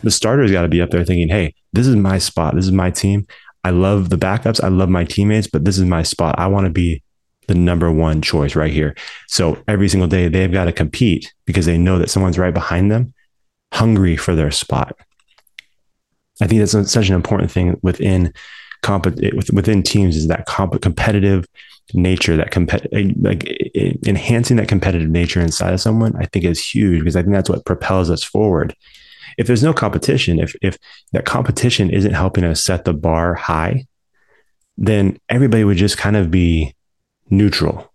The 0.02 0.10
starter's 0.10 0.52
got 0.52 0.62
to 0.62 0.68
be 0.68 0.80
up 0.80 0.88
there 0.88 1.04
thinking, 1.04 1.28
hey, 1.28 1.54
this 1.74 1.86
is 1.86 1.96
my 1.96 2.16
spot. 2.16 2.54
This 2.54 2.64
is 2.64 2.72
my 2.72 2.90
team. 2.90 3.26
I 3.66 3.70
love 3.70 4.10
the 4.10 4.16
backups. 4.16 4.62
I 4.62 4.68
love 4.68 4.88
my 4.88 5.02
teammates, 5.02 5.48
but 5.48 5.64
this 5.64 5.76
is 5.76 5.84
my 5.84 6.04
spot. 6.04 6.38
I 6.38 6.46
want 6.46 6.66
to 6.66 6.72
be 6.72 7.02
the 7.48 7.56
number 7.56 7.90
one 7.90 8.22
choice 8.22 8.54
right 8.54 8.72
here. 8.72 8.94
So 9.26 9.60
every 9.66 9.88
single 9.88 10.06
day 10.06 10.28
they've 10.28 10.52
got 10.52 10.66
to 10.66 10.72
compete 10.72 11.34
because 11.46 11.66
they 11.66 11.76
know 11.76 11.98
that 11.98 12.08
someone's 12.08 12.38
right 12.38 12.54
behind 12.54 12.92
them, 12.92 13.12
hungry 13.74 14.16
for 14.16 14.36
their 14.36 14.52
spot. 14.52 14.96
I 16.40 16.46
think 16.46 16.60
that's 16.60 16.92
such 16.92 17.08
an 17.08 17.16
important 17.16 17.50
thing 17.50 17.76
within 17.82 18.32
comp 18.84 19.06
within 19.52 19.82
teams 19.82 20.16
is 20.16 20.28
that 20.28 20.46
comp- 20.46 20.80
competitive 20.80 21.48
nature, 21.92 22.36
that 22.36 22.52
compet- 22.52 22.86
like 23.20 23.48
enhancing 24.06 24.58
that 24.58 24.68
competitive 24.68 25.08
nature 25.08 25.40
inside 25.40 25.74
of 25.74 25.80
someone. 25.80 26.14
I 26.14 26.26
think 26.26 26.44
is 26.44 26.64
huge 26.64 27.00
because 27.00 27.16
I 27.16 27.22
think 27.22 27.34
that's 27.34 27.50
what 27.50 27.64
propels 27.64 28.10
us 28.10 28.22
forward 28.22 28.76
if 29.36 29.46
there's 29.46 29.62
no 29.62 29.72
competition, 29.72 30.38
if 30.38 30.54
if 30.62 30.78
that 31.12 31.24
competition 31.24 31.90
isn't 31.90 32.14
helping 32.14 32.44
us 32.44 32.62
set 32.62 32.84
the 32.84 32.94
bar 32.94 33.34
high, 33.34 33.86
then 34.76 35.18
everybody 35.28 35.64
would 35.64 35.76
just 35.76 35.98
kind 35.98 36.16
of 36.16 36.30
be 36.30 36.74
neutral, 37.30 37.92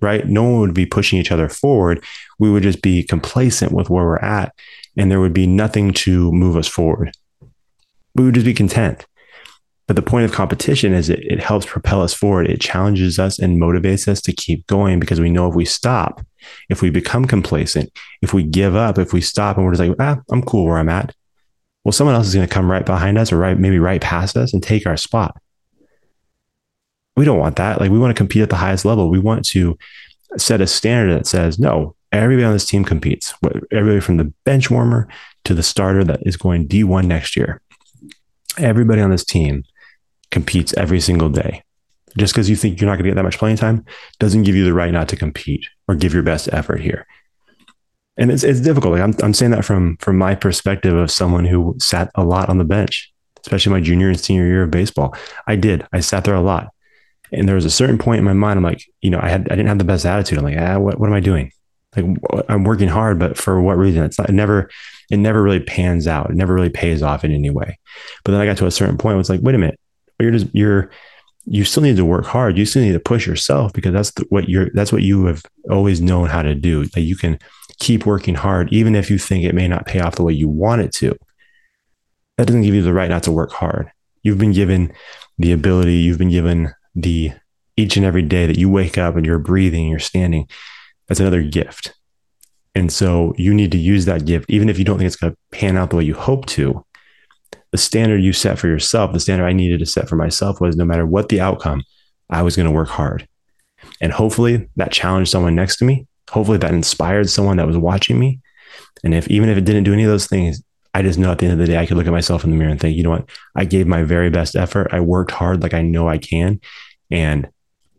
right? 0.00 0.26
No 0.26 0.44
one 0.44 0.60
would 0.60 0.74
be 0.74 0.86
pushing 0.86 1.18
each 1.18 1.32
other 1.32 1.48
forward. 1.48 2.04
We 2.38 2.50
would 2.50 2.62
just 2.62 2.82
be 2.82 3.02
complacent 3.02 3.72
with 3.72 3.90
where 3.90 4.04
we're 4.04 4.18
at, 4.18 4.54
and 4.96 5.10
there 5.10 5.20
would 5.20 5.32
be 5.32 5.46
nothing 5.46 5.92
to 5.94 6.32
move 6.32 6.56
us 6.56 6.68
forward. 6.68 7.16
We 8.14 8.24
would 8.24 8.34
just 8.34 8.46
be 8.46 8.54
content. 8.54 9.06
But 9.86 9.94
the 9.94 10.02
point 10.02 10.24
of 10.24 10.32
competition 10.32 10.92
is 10.92 11.08
it, 11.08 11.20
it 11.20 11.40
helps 11.40 11.64
propel 11.64 12.02
us 12.02 12.12
forward. 12.12 12.50
It 12.50 12.60
challenges 12.60 13.20
us 13.20 13.38
and 13.38 13.60
motivates 13.60 14.08
us 14.08 14.20
to 14.22 14.32
keep 14.32 14.66
going 14.66 14.98
because 14.98 15.20
we 15.20 15.30
know 15.30 15.48
if 15.48 15.54
we 15.54 15.64
stop, 15.64 16.26
if 16.68 16.82
we 16.82 16.90
become 16.90 17.24
complacent, 17.24 17.90
if 18.22 18.32
we 18.34 18.42
give 18.42 18.74
up, 18.74 18.98
if 18.98 19.12
we 19.12 19.20
stop 19.20 19.56
and 19.56 19.64
we're 19.64 19.74
just 19.74 19.88
like, 19.88 19.96
ah, 19.98 20.20
I'm 20.30 20.42
cool 20.42 20.66
where 20.66 20.78
I'm 20.78 20.88
at, 20.88 21.14
well, 21.84 21.92
someone 21.92 22.16
else 22.16 22.26
is 22.26 22.34
going 22.34 22.46
to 22.46 22.52
come 22.52 22.70
right 22.70 22.84
behind 22.84 23.16
us 23.16 23.30
or 23.30 23.38
right, 23.38 23.58
maybe 23.58 23.78
right 23.78 24.00
past 24.00 24.36
us 24.36 24.52
and 24.52 24.62
take 24.62 24.86
our 24.86 24.96
spot. 24.96 25.36
We 27.16 27.24
don't 27.24 27.38
want 27.38 27.56
that. 27.56 27.80
Like 27.80 27.90
we 27.90 27.98
want 27.98 28.10
to 28.10 28.20
compete 28.20 28.42
at 28.42 28.50
the 28.50 28.56
highest 28.56 28.84
level. 28.84 29.08
We 29.08 29.20
want 29.20 29.44
to 29.50 29.78
set 30.36 30.60
a 30.60 30.66
standard 30.66 31.14
that 31.14 31.26
says, 31.26 31.58
no, 31.58 31.94
everybody 32.12 32.44
on 32.44 32.52
this 32.52 32.66
team 32.66 32.84
competes. 32.84 33.34
Everybody 33.70 34.00
from 34.00 34.16
the 34.16 34.32
bench 34.44 34.70
warmer 34.70 35.08
to 35.44 35.54
the 35.54 35.62
starter 35.62 36.04
that 36.04 36.20
is 36.26 36.36
going 36.36 36.68
D1 36.68 37.06
next 37.06 37.36
year. 37.36 37.62
Everybody 38.58 39.00
on 39.00 39.10
this 39.10 39.24
team 39.24 39.64
competes 40.30 40.74
every 40.74 41.00
single 41.00 41.28
day. 41.28 41.62
Just 42.18 42.32
because 42.32 42.48
you 42.48 42.56
think 42.56 42.80
you're 42.80 42.88
not 42.88 42.94
going 42.94 43.04
to 43.04 43.10
get 43.10 43.16
that 43.16 43.24
much 43.24 43.38
playing 43.38 43.56
time 43.56 43.84
doesn't 44.18 44.44
give 44.44 44.54
you 44.54 44.64
the 44.64 44.72
right 44.72 44.92
not 44.92 45.08
to 45.10 45.16
compete 45.16 45.66
or 45.86 45.94
give 45.94 46.14
your 46.14 46.22
best 46.22 46.48
effort 46.52 46.80
here. 46.80 47.06
And 48.16 48.30
it's, 48.30 48.42
it's 48.42 48.60
difficult. 48.60 48.94
Like 48.94 49.02
I'm, 49.02 49.14
I'm 49.22 49.34
saying 49.34 49.50
that 49.50 49.64
from, 49.64 49.98
from 49.98 50.16
my 50.16 50.34
perspective 50.34 50.94
of 50.94 51.10
someone 51.10 51.44
who 51.44 51.76
sat 51.78 52.10
a 52.14 52.24
lot 52.24 52.48
on 52.48 52.58
the 52.58 52.64
bench, 52.64 53.12
especially 53.42 53.72
my 53.72 53.80
junior 53.80 54.08
and 54.08 54.18
senior 54.18 54.46
year 54.46 54.62
of 54.62 54.70
baseball. 54.70 55.14
I 55.46 55.56
did. 55.56 55.86
I 55.92 56.00
sat 56.00 56.24
there 56.24 56.34
a 56.34 56.40
lot. 56.40 56.68
And 57.32 57.48
there 57.48 57.56
was 57.56 57.64
a 57.64 57.70
certain 57.70 57.98
point 57.98 58.20
in 58.20 58.24
my 58.24 58.32
mind, 58.32 58.56
I'm 58.56 58.64
like, 58.64 58.82
you 59.02 59.10
know, 59.10 59.20
I 59.20 59.28
had, 59.28 59.42
I 59.50 59.56
didn't 59.56 59.66
have 59.66 59.78
the 59.78 59.84
best 59.84 60.06
attitude. 60.06 60.38
I'm 60.38 60.44
like, 60.44 60.56
ah, 60.58 60.78
what, 60.78 60.98
what 60.98 61.08
am 61.08 61.14
I 61.14 61.20
doing? 61.20 61.52
Like 61.94 62.06
I'm 62.48 62.64
working 62.64 62.88
hard, 62.88 63.18
but 63.18 63.36
for 63.36 63.60
what 63.60 63.76
reason? 63.76 64.04
It's 64.04 64.18
not, 64.18 64.30
it 64.30 64.34
never, 64.34 64.70
it 65.10 65.18
never 65.18 65.42
really 65.42 65.60
pans 65.60 66.06
out. 66.06 66.30
It 66.30 66.36
never 66.36 66.54
really 66.54 66.70
pays 66.70 67.02
off 67.02 67.24
in 67.24 67.32
any 67.32 67.50
way. 67.50 67.78
But 68.24 68.32
then 68.32 68.40
I 68.40 68.46
got 68.46 68.56
to 68.58 68.66
a 68.66 68.70
certain 68.70 68.96
point. 68.96 69.14
It 69.14 69.18
was 69.18 69.30
like, 69.30 69.40
wait 69.42 69.54
a 69.54 69.58
minute, 69.58 69.78
you're 70.20 70.30
just, 70.30 70.46
you're, 70.54 70.90
you 71.46 71.64
still 71.64 71.82
need 71.82 71.96
to 71.96 72.04
work 72.04 72.26
hard. 72.26 72.58
You 72.58 72.66
still 72.66 72.82
need 72.82 72.92
to 72.92 73.00
push 73.00 73.26
yourself 73.26 73.72
because 73.72 73.92
that's 73.92 74.10
the, 74.12 74.26
what 74.28 74.48
you're, 74.48 74.70
that's 74.74 74.92
what 74.92 75.02
you 75.02 75.26
have 75.26 75.42
always 75.70 76.00
known 76.00 76.28
how 76.28 76.42
to 76.42 76.54
do. 76.54 76.86
That 76.86 77.02
you 77.02 77.16
can 77.16 77.38
keep 77.78 78.04
working 78.04 78.34
hard, 78.34 78.72
even 78.72 78.94
if 78.94 79.10
you 79.10 79.18
think 79.18 79.44
it 79.44 79.54
may 79.54 79.68
not 79.68 79.86
pay 79.86 80.00
off 80.00 80.16
the 80.16 80.22
way 80.22 80.32
you 80.32 80.48
want 80.48 80.82
it 80.82 80.92
to. 80.94 81.16
That 82.36 82.46
doesn't 82.46 82.62
give 82.62 82.74
you 82.74 82.82
the 82.82 82.92
right 82.92 83.10
not 83.10 83.22
to 83.24 83.32
work 83.32 83.52
hard. 83.52 83.90
You've 84.22 84.38
been 84.38 84.52
given 84.52 84.92
the 85.38 85.52
ability, 85.52 85.94
you've 85.94 86.18
been 86.18 86.30
given 86.30 86.72
the 86.94 87.32
each 87.76 87.96
and 87.96 88.06
every 88.06 88.22
day 88.22 88.46
that 88.46 88.58
you 88.58 88.70
wake 88.70 88.96
up 88.96 89.16
and 89.16 89.26
you're 89.26 89.38
breathing, 89.38 89.88
you're 89.88 89.98
standing. 89.98 90.48
That's 91.08 91.20
another 91.20 91.42
gift. 91.42 91.94
And 92.74 92.90
so 92.90 93.34
you 93.36 93.54
need 93.54 93.72
to 93.72 93.78
use 93.78 94.06
that 94.06 94.24
gift, 94.24 94.50
even 94.50 94.68
if 94.68 94.78
you 94.78 94.84
don't 94.84 94.98
think 94.98 95.06
it's 95.06 95.16
going 95.16 95.32
to 95.32 95.38
pan 95.50 95.76
out 95.76 95.90
the 95.90 95.96
way 95.96 96.04
you 96.04 96.14
hope 96.14 96.46
to 96.46 96.84
the 97.76 97.82
standard 97.82 98.22
you 98.22 98.32
set 98.32 98.58
for 98.58 98.68
yourself, 98.68 99.12
the 99.12 99.20
standard 99.20 99.44
I 99.44 99.52
needed 99.52 99.80
to 99.80 99.86
set 99.86 100.08
for 100.08 100.16
myself 100.16 100.62
was 100.62 100.76
no 100.76 100.86
matter 100.86 101.04
what 101.04 101.28
the 101.28 101.42
outcome, 101.42 101.84
I 102.30 102.40
was 102.40 102.56
going 102.56 102.64
to 102.64 102.72
work 102.72 102.88
hard. 102.88 103.28
And 104.00 104.12
hopefully 104.12 104.70
that 104.76 104.92
challenged 104.92 105.30
someone 105.30 105.54
next 105.54 105.76
to 105.76 105.84
me. 105.84 106.06
Hopefully 106.30 106.56
that 106.56 106.72
inspired 106.72 107.28
someone 107.28 107.58
that 107.58 107.66
was 107.66 107.76
watching 107.76 108.18
me. 108.18 108.40
And 109.04 109.12
if 109.12 109.28
even 109.28 109.50
if 109.50 109.58
it 109.58 109.66
didn't 109.66 109.84
do 109.84 109.92
any 109.92 110.04
of 110.04 110.08
those 110.08 110.26
things, 110.26 110.62
I 110.94 111.02
just 111.02 111.18
know 111.18 111.30
at 111.30 111.38
the 111.38 111.44
end 111.44 111.52
of 111.52 111.58
the 111.58 111.70
day, 111.70 111.76
I 111.76 111.84
could 111.84 111.98
look 111.98 112.06
at 112.06 112.12
myself 112.12 112.44
in 112.44 112.50
the 112.50 112.56
mirror 112.56 112.70
and 112.70 112.80
think, 112.80 112.96
you 112.96 113.02
know 113.02 113.10
what? 113.10 113.28
I 113.54 113.66
gave 113.66 113.86
my 113.86 114.04
very 114.04 114.30
best 114.30 114.56
effort. 114.56 114.88
I 114.90 115.00
worked 115.00 115.32
hard 115.32 115.62
like 115.62 115.74
I 115.74 115.82
know 115.82 116.08
I 116.08 116.16
can. 116.16 116.58
And 117.10 117.46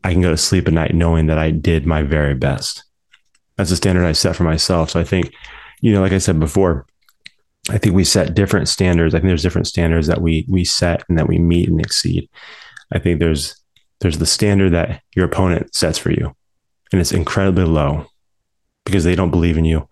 I 0.04 0.12
can 0.12 0.24
go 0.24 0.32
to 0.32 0.38
sleep 0.38 0.68
at 0.68 0.74
night 0.74 0.96
knowing 0.96 1.28
that 1.28 1.38
I 1.38 1.52
did 1.52 1.86
my 1.86 2.02
very 2.02 2.34
best. 2.34 2.84
That's 3.58 3.70
the 3.70 3.76
standard 3.76 4.06
I 4.06 4.14
set 4.14 4.36
for 4.36 4.44
myself. 4.44 4.90
So 4.90 5.00
I 5.00 5.04
think, 5.04 5.32
you 5.82 5.94
know, 5.94 6.02
like 6.02 6.14
I 6.14 6.18
said 6.18 6.40
before, 6.40 6.88
I 7.70 7.78
think 7.78 7.96
we 7.96 8.04
set 8.04 8.34
different 8.34 8.68
standards. 8.68 9.14
I 9.14 9.20
think 9.20 9.30
there's 9.30 9.44
different 9.44 9.68
standards 9.68 10.08
that 10.08 10.22
we 10.22 10.46
we 10.50 10.64
set 10.64 11.04
and 11.10 11.18
that 11.18 11.28
we 11.28 11.38
meet 11.40 11.70
and 11.70 11.80
exceed. 11.80 12.30
I 12.92 13.00
think 13.00 13.20
there's 13.20 13.56
there's 14.00 14.20
the 14.20 14.26
standard 14.26 14.72
that 14.74 15.02
your 15.16 15.26
opponent 15.26 15.76
sets 15.76 15.98
for 15.98 16.12
you, 16.12 16.36
and 16.92 17.02
it's 17.02 17.12
incredibly 17.12 17.66
low 17.66 18.08
because 18.86 19.04
they 19.04 19.16
don't 19.16 19.32
believe 19.32 19.58
in 19.58 19.66
you. 19.66 19.88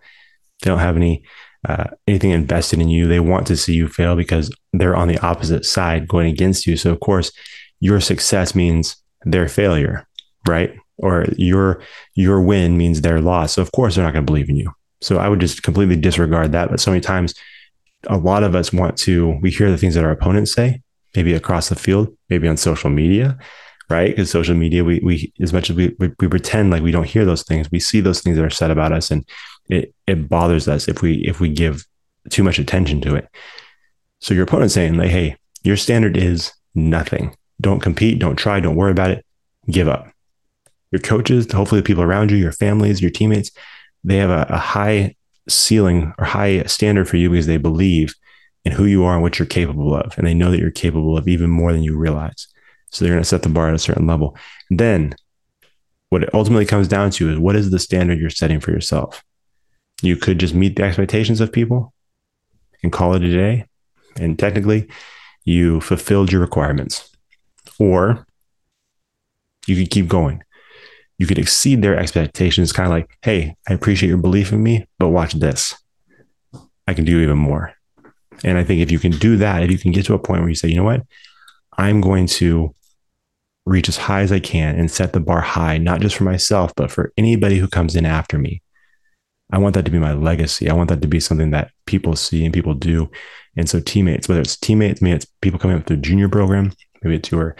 They 0.62 0.70
don't 0.70 0.78
have 0.78 0.96
any 0.96 1.22
uh, 1.68 1.84
anything 2.06 2.30
invested 2.30 2.80
in 2.80 2.88
you. 2.88 3.06
They 3.06 3.20
want 3.20 3.46
to 3.48 3.56
see 3.56 3.74
you 3.74 3.88
fail 3.88 4.16
because 4.16 4.54
they're 4.72 4.96
on 4.96 5.08
the 5.08 5.18
opposite 5.18 5.64
side 5.64 6.08
going 6.08 6.30
against 6.30 6.66
you. 6.66 6.76
So 6.76 6.92
of 6.92 7.00
course, 7.00 7.32
your 7.80 8.00
success 8.00 8.54
means 8.54 8.96
their 9.24 9.48
failure, 9.48 10.06
right? 10.48 10.74
Or 10.98 11.26
your 11.36 11.82
your 12.14 12.40
win 12.40 12.78
means 12.78 13.00
their 13.02 13.20
loss. 13.20 13.54
So 13.54 13.62
of 13.62 13.72
course, 13.72 13.94
they're 13.94 14.04
not 14.04 14.14
going 14.14 14.24
to 14.24 14.30
believe 14.30 14.48
in 14.48 14.56
you. 14.56 14.72
So 15.02 15.18
I 15.18 15.28
would 15.28 15.40
just 15.40 15.62
completely 15.62 15.96
disregard 15.96 16.52
that. 16.52 16.70
But 16.70 16.80
so 16.80 16.90
many 16.90 17.02
times 17.02 17.34
a 18.04 18.16
lot 18.16 18.42
of 18.42 18.54
us 18.54 18.72
want 18.72 18.96
to, 18.98 19.38
we 19.40 19.50
hear 19.50 19.70
the 19.70 19.78
things 19.78 19.94
that 19.94 20.04
our 20.04 20.10
opponents 20.10 20.52
say, 20.52 20.82
maybe 21.14 21.34
across 21.34 21.68
the 21.68 21.74
field, 21.74 22.14
maybe 22.28 22.46
on 22.46 22.56
social 22.56 22.90
media, 22.90 23.38
right? 23.88 24.10
Because 24.10 24.30
social 24.30 24.54
media, 24.54 24.84
we, 24.84 25.00
we, 25.00 25.32
as 25.40 25.52
much 25.52 25.70
as 25.70 25.76
we, 25.76 25.94
we, 25.98 26.12
we, 26.18 26.28
pretend 26.28 26.70
like 26.70 26.82
we 26.82 26.90
don't 26.92 27.06
hear 27.06 27.24
those 27.24 27.42
things, 27.42 27.70
we 27.70 27.80
see 27.80 28.00
those 28.00 28.20
things 28.20 28.36
that 28.36 28.44
are 28.44 28.50
said 28.50 28.70
about 28.70 28.92
us 28.92 29.10
and 29.10 29.26
it, 29.68 29.94
it 30.06 30.28
bothers 30.28 30.68
us 30.68 30.88
if 30.88 31.02
we, 31.02 31.16
if 31.26 31.40
we 31.40 31.48
give 31.48 31.84
too 32.30 32.42
much 32.42 32.58
attention 32.58 33.00
to 33.00 33.14
it. 33.14 33.28
So 34.20 34.34
your 34.34 34.44
opponent's 34.44 34.74
saying 34.74 34.96
like, 34.96 35.10
Hey, 35.10 35.36
your 35.62 35.76
standard 35.76 36.16
is 36.16 36.52
nothing. 36.74 37.34
Don't 37.60 37.80
compete. 37.80 38.18
Don't 38.18 38.36
try. 38.36 38.60
Don't 38.60 38.76
worry 38.76 38.92
about 38.92 39.10
it. 39.10 39.24
Give 39.70 39.88
up. 39.88 40.08
Your 40.92 41.00
coaches, 41.00 41.50
hopefully 41.50 41.80
the 41.80 41.86
people 41.86 42.02
around 42.02 42.30
you, 42.30 42.36
your 42.36 42.52
families, 42.52 43.02
your 43.02 43.10
teammates, 43.10 43.50
they 44.04 44.18
have 44.18 44.30
a, 44.30 44.46
a 44.48 44.58
high 44.58 45.15
ceiling 45.48 46.12
or 46.18 46.24
high 46.24 46.62
standard 46.64 47.08
for 47.08 47.16
you 47.16 47.30
because 47.30 47.46
they 47.46 47.56
believe 47.56 48.14
in 48.64 48.72
who 48.72 48.84
you 48.84 49.04
are 49.04 49.14
and 49.14 49.22
what 49.22 49.38
you're 49.38 49.46
capable 49.46 49.94
of. 49.94 50.16
And 50.18 50.26
they 50.26 50.34
know 50.34 50.50
that 50.50 50.58
you're 50.60 50.70
capable 50.70 51.16
of 51.16 51.28
even 51.28 51.50
more 51.50 51.72
than 51.72 51.82
you 51.82 51.96
realize. 51.96 52.48
So 52.90 53.04
they're 53.04 53.14
going 53.14 53.22
to 53.22 53.28
set 53.28 53.42
the 53.42 53.48
bar 53.48 53.68
at 53.68 53.74
a 53.74 53.78
certain 53.78 54.06
level. 54.06 54.36
And 54.70 54.80
then 54.80 55.14
what 56.08 56.22
it 56.22 56.34
ultimately 56.34 56.66
comes 56.66 56.88
down 56.88 57.10
to 57.12 57.30
is 57.30 57.38
what 57.38 57.56
is 57.56 57.70
the 57.70 57.78
standard 57.78 58.18
you're 58.18 58.30
setting 58.30 58.60
for 58.60 58.70
yourself? 58.70 59.22
You 60.02 60.16
could 60.16 60.38
just 60.38 60.54
meet 60.54 60.76
the 60.76 60.82
expectations 60.82 61.40
of 61.40 61.52
people 61.52 61.92
and 62.82 62.92
call 62.92 63.14
it 63.14 63.22
a 63.22 63.30
day. 63.30 63.66
And 64.18 64.38
technically, 64.38 64.88
you 65.44 65.80
fulfilled 65.80 66.32
your 66.32 66.40
requirements. 66.40 67.10
Or 67.78 68.26
you 69.66 69.76
could 69.76 69.90
keep 69.90 70.08
going 70.08 70.42
you 71.18 71.26
could 71.26 71.38
exceed 71.38 71.82
their 71.82 71.98
expectations. 71.98 72.72
Kind 72.72 72.86
of 72.86 72.92
like, 72.92 73.16
hey, 73.22 73.56
I 73.68 73.74
appreciate 73.74 74.08
your 74.08 74.18
belief 74.18 74.52
in 74.52 74.62
me, 74.62 74.86
but 74.98 75.08
watch 75.08 75.32
this. 75.34 75.74
I 76.86 76.94
can 76.94 77.04
do 77.04 77.20
even 77.20 77.38
more. 77.38 77.72
And 78.44 78.58
I 78.58 78.64
think 78.64 78.80
if 78.80 78.90
you 78.90 78.98
can 78.98 79.12
do 79.12 79.36
that, 79.38 79.62
if 79.62 79.70
you 79.70 79.78
can 79.78 79.92
get 79.92 80.06
to 80.06 80.14
a 80.14 80.18
point 80.18 80.40
where 80.40 80.48
you 80.48 80.54
say, 80.54 80.68
you 80.68 80.76
know 80.76 80.84
what, 80.84 81.02
I'm 81.78 82.00
going 82.00 82.26
to 82.26 82.74
reach 83.64 83.88
as 83.88 83.96
high 83.96 84.20
as 84.20 84.30
I 84.30 84.38
can 84.38 84.78
and 84.78 84.90
set 84.90 85.12
the 85.12 85.20
bar 85.20 85.40
high, 85.40 85.78
not 85.78 86.00
just 86.00 86.16
for 86.16 86.24
myself, 86.24 86.72
but 86.76 86.90
for 86.90 87.12
anybody 87.16 87.58
who 87.58 87.66
comes 87.66 87.96
in 87.96 88.06
after 88.06 88.38
me. 88.38 88.62
I 89.52 89.58
want 89.58 89.74
that 89.74 89.84
to 89.84 89.90
be 89.90 89.98
my 89.98 90.12
legacy. 90.12 90.68
I 90.68 90.74
want 90.74 90.88
that 90.90 91.02
to 91.02 91.08
be 91.08 91.20
something 91.20 91.50
that 91.50 91.70
people 91.86 92.16
see 92.16 92.44
and 92.44 92.54
people 92.54 92.74
do. 92.74 93.10
And 93.56 93.68
so 93.68 93.80
teammates, 93.80 94.28
whether 94.28 94.40
it's 94.40 94.56
teammates, 94.56 95.00
maybe 95.00 95.16
it's 95.16 95.26
people 95.40 95.58
coming 95.58 95.78
up 95.78 95.86
through 95.86 95.98
junior 95.98 96.28
program, 96.28 96.72
maybe 97.06 97.16
it's 97.16 97.30
your 97.30 97.56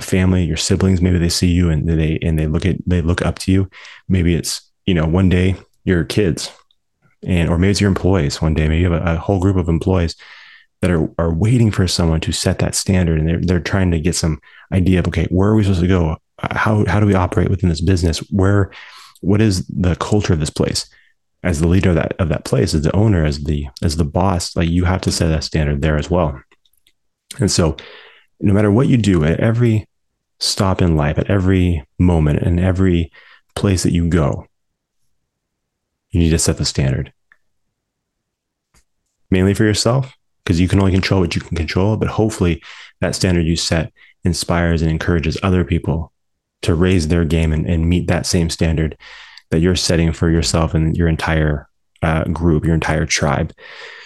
family, 0.00 0.44
your 0.44 0.56
siblings, 0.56 1.00
maybe 1.00 1.18
they 1.18 1.28
see 1.28 1.48
you 1.48 1.70
and 1.70 1.88
they 1.88 2.18
and 2.22 2.38
they 2.38 2.46
look 2.46 2.66
at 2.66 2.76
they 2.86 3.02
look 3.02 3.22
up 3.22 3.38
to 3.40 3.52
you. 3.52 3.68
Maybe 4.08 4.34
it's 4.34 4.70
you 4.86 4.94
know 4.94 5.06
one 5.06 5.28
day 5.28 5.56
your 5.84 6.04
kids, 6.04 6.52
and 7.22 7.48
or 7.48 7.58
maybe 7.58 7.70
it's 7.70 7.80
your 7.80 7.88
employees. 7.88 8.40
One 8.40 8.54
day, 8.54 8.68
maybe 8.68 8.82
you 8.82 8.92
have 8.92 9.06
a, 9.06 9.12
a 9.12 9.16
whole 9.16 9.40
group 9.40 9.56
of 9.56 9.68
employees 9.68 10.16
that 10.80 10.90
are 10.90 11.10
are 11.18 11.32
waiting 11.32 11.70
for 11.70 11.86
someone 11.86 12.20
to 12.20 12.32
set 12.32 12.58
that 12.58 12.74
standard, 12.74 13.18
and 13.18 13.28
they're 13.28 13.40
they're 13.40 13.60
trying 13.60 13.90
to 13.90 14.00
get 14.00 14.14
some 14.14 14.40
idea 14.72 14.98
of 14.98 15.08
okay, 15.08 15.26
where 15.30 15.48
are 15.48 15.54
we 15.54 15.64
supposed 15.64 15.80
to 15.80 15.88
go? 15.88 16.16
How 16.38 16.84
how 16.86 17.00
do 17.00 17.06
we 17.06 17.14
operate 17.14 17.50
within 17.50 17.68
this 17.68 17.80
business? 17.80 18.18
Where 18.30 18.70
what 19.20 19.40
is 19.40 19.66
the 19.66 19.96
culture 19.96 20.32
of 20.32 20.40
this 20.40 20.50
place? 20.50 20.88
As 21.42 21.60
the 21.60 21.68
leader 21.68 21.90
of 21.90 21.96
that 21.96 22.14
of 22.18 22.28
that 22.28 22.44
place, 22.44 22.74
as 22.74 22.82
the 22.82 22.94
owner, 22.94 23.24
as 23.24 23.44
the 23.44 23.66
as 23.82 23.96
the 23.96 24.04
boss, 24.04 24.56
like 24.56 24.68
you 24.68 24.84
have 24.84 25.00
to 25.02 25.12
set 25.12 25.28
that 25.28 25.44
standard 25.44 25.80
there 25.80 25.96
as 25.96 26.10
well. 26.10 26.40
And 27.38 27.50
so 27.50 27.76
no 28.40 28.52
matter 28.52 28.70
what 28.70 28.88
you 28.88 28.96
do 28.96 29.24
at 29.24 29.40
every 29.40 29.86
stop 30.38 30.80
in 30.80 30.96
life, 30.96 31.18
at 31.18 31.30
every 31.30 31.84
moment, 31.98 32.40
and 32.40 32.58
every 32.58 33.12
place 33.54 33.82
that 33.82 33.92
you 33.92 34.08
go, 34.08 34.46
you 36.10 36.20
need 36.20 36.30
to 36.30 36.38
set 36.38 36.56
the 36.56 36.64
standard. 36.64 37.12
Mainly 39.30 39.54
for 39.54 39.64
yourself, 39.64 40.16
because 40.42 40.60
you 40.60 40.68
can 40.68 40.80
only 40.80 40.92
control 40.92 41.20
what 41.20 41.36
you 41.36 41.40
can 41.40 41.56
control, 41.56 41.96
but 41.96 42.08
hopefully 42.08 42.62
that 43.00 43.14
standard 43.14 43.46
you 43.46 43.56
set 43.56 43.92
inspires 44.24 44.82
and 44.82 44.90
encourages 44.90 45.38
other 45.42 45.64
people 45.64 46.12
to 46.62 46.74
raise 46.74 47.08
their 47.08 47.24
game 47.24 47.52
and, 47.52 47.66
and 47.66 47.88
meet 47.88 48.06
that 48.08 48.26
same 48.26 48.50
standard 48.50 48.96
that 49.50 49.60
you're 49.60 49.76
setting 49.76 50.12
for 50.12 50.30
yourself 50.30 50.74
and 50.74 50.96
your 50.96 51.08
entire 51.08 51.68
uh, 52.02 52.24
group, 52.24 52.64
your 52.64 52.74
entire 52.74 53.06
tribe. 53.06 53.52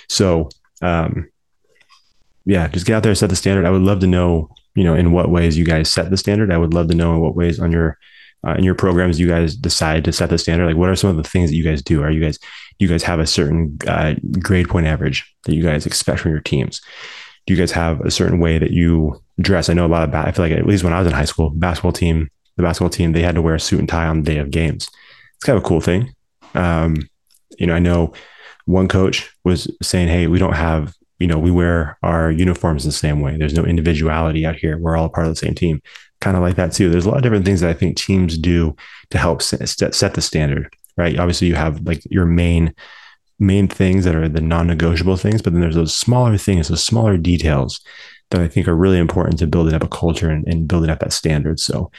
So, 0.09 0.51
um, 0.83 1.31
yeah, 2.44 2.68
just 2.68 2.87
get 2.87 2.94
out 2.94 3.02
there, 3.02 3.14
set 3.14 3.30
the 3.30 3.37
standard. 3.37 3.66
I 3.66 3.70
would 3.70 3.83
love 3.83 4.00
to 4.00 4.07
know, 4.07 4.50
you 4.74 4.85
know, 4.85 4.94
in 4.94 5.12
what 5.12 5.30
ways 5.30 5.57
you 5.57 5.64
guys 5.64 5.88
set 5.88 6.11
the 6.11 6.16
standard. 6.16 6.52
I 6.52 6.59
would 6.59 6.74
love 6.74 6.88
to 6.88 6.94
know 6.94 7.14
in 7.14 7.20
what 7.20 7.35
ways 7.35 7.59
on 7.61 7.72
your 7.72 7.98
uh, 8.46 8.54
in 8.54 8.64
your 8.64 8.74
programs 8.74 9.18
you 9.18 9.26
guys 9.26 9.57
decide 9.57 10.04
to 10.04 10.12
set 10.12 10.28
the 10.28 10.37
standard. 10.37 10.66
Like, 10.66 10.76
what 10.76 10.90
are 10.90 10.96
some 10.96 11.11
of 11.11 11.16
the 11.16 11.28
things 11.28 11.50
that 11.50 11.57
you 11.57 11.64
guys 11.64 11.83
do? 11.83 12.02
Are 12.02 12.11
you 12.11 12.20
guys 12.20 12.38
do 12.38 12.85
you 12.85 12.88
guys 12.88 13.02
have 13.04 13.20
a 13.20 13.26
certain 13.26 13.78
uh, 13.87 14.14
grade 14.40 14.68
point 14.68 14.87
average 14.87 15.35
that 15.44 15.54
you 15.54 15.62
guys 15.62 15.87
expect 15.87 16.20
from 16.20 16.33
your 16.33 16.40
teams? 16.40 16.80
Do 17.46 17.54
you 17.54 17.59
guys 17.59 17.72
have 17.72 18.00
a 18.00 18.11
certain 18.11 18.40
way 18.40 18.59
that 18.59 18.70
you 18.70 19.22
dress? 19.40 19.68
I 19.68 19.74
know 19.74 19.87
a 19.87 19.88
lot 19.88 20.09
of. 20.09 20.14
I 20.14 20.33
feel 20.33 20.44
like 20.44 20.52
at 20.52 20.66
least 20.66 20.85
when 20.85 20.92
I 20.92 20.98
was 20.98 21.07
in 21.07 21.12
high 21.12 21.24
school, 21.24 21.50
basketball 21.50 21.92
team, 21.92 22.30
the 22.57 22.62
basketball 22.62 22.90
team, 22.90 23.12
they 23.12 23.22
had 23.22 23.35
to 23.35 23.42
wear 23.42 23.54
a 23.54 23.61
suit 23.61 23.80
and 23.80 23.88
tie 23.88 24.07
on 24.07 24.22
the 24.22 24.30
day 24.30 24.38
of 24.38 24.50
games. 24.50 24.88
It's 25.37 25.44
kind 25.44 25.57
of 25.57 25.64
a 25.64 25.66
cool 25.66 25.80
thing. 25.80 26.12
Um, 26.54 27.09
you 27.59 27.66
know, 27.66 27.74
I 27.74 27.80
know 27.80 28.12
one 28.66 28.88
coach 28.88 29.30
was 29.44 29.68
saying, 29.83 30.09
Hey, 30.09 30.26
we 30.26 30.38
don't 30.38 30.54
have, 30.54 30.94
you 31.25 31.29
know, 31.29 31.39
we 31.39 31.51
wear 31.51 31.97
our 32.03 32.31
uniforms 32.31 32.85
the 32.85 32.93
same 32.93 33.23
way. 33.23 33.39
There's 33.39 33.55
no 33.55 33.65
individuality 33.65 34.45
out 34.45 34.57
here. 34.57 34.77
We're 34.77 34.95
all 34.95 35.09
part 35.09 35.27
of 35.27 35.33
the 35.33 35.37
same 35.37 35.55
team. 35.55 35.81
Kind 36.21 36.37
of 36.37 36.43
like 36.43 36.57
that 36.57 36.73
too. 36.73 36.91
There's 36.91 37.07
a 37.07 37.09
lot 37.09 37.17
of 37.17 37.23
different 37.23 37.47
things 37.47 37.63
that 37.63 37.71
I 37.71 37.73
think 37.73 37.97
teams 37.97 38.37
do 38.37 38.77
to 39.09 39.17
help 39.17 39.41
set, 39.41 39.67
set 39.67 40.13
the 40.13 40.21
standard, 40.21 40.71
right? 40.99 41.19
Obviously, 41.19 41.49
you 41.49 41.55
have 41.55 41.81
like 41.87 42.03
your 42.11 42.27
main 42.27 42.75
main 43.39 43.69
things 43.69 44.05
that 44.05 44.15
are 44.15 44.29
the 44.29 44.43
non-negotiable 44.43 45.17
things, 45.17 45.41
but 45.41 45.55
then 45.55 45.63
there's 45.63 45.75
those 45.75 45.97
smaller 45.97 46.37
things, 46.37 46.69
those 46.69 46.85
smaller 46.85 47.17
details 47.17 47.81
that 48.31 48.43
I 48.43 48.49
think 48.49 48.69
are 48.69 48.77
really 48.77 48.99
important 48.99 49.39
to 49.39 49.47
building 49.47 49.73
up 49.73 49.83
a 49.83 49.89
culture 49.89 50.29
and, 50.29 50.47
and 50.47 50.69
building 50.69 50.91
up 50.91 51.01
that 51.01 51.15
standard. 51.15 51.59
So 51.59 51.91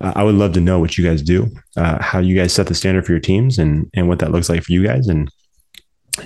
uh, 0.00 0.14
I 0.16 0.24
would 0.24 0.34
love 0.34 0.52
to 0.54 0.60
know 0.60 0.80
what 0.80 0.98
you 0.98 1.04
guys 1.04 1.22
do, 1.22 1.48
uh, 1.76 2.02
how 2.02 2.18
you 2.18 2.36
guys 2.36 2.52
set 2.52 2.66
the 2.66 2.74
standard 2.74 3.06
for 3.06 3.12
your 3.12 3.20
teams, 3.20 3.56
and 3.56 3.88
and 3.94 4.08
what 4.08 4.18
that 4.18 4.32
looks 4.32 4.48
like 4.48 4.64
for 4.64 4.72
you 4.72 4.84
guys. 4.84 5.06
And 5.06 5.30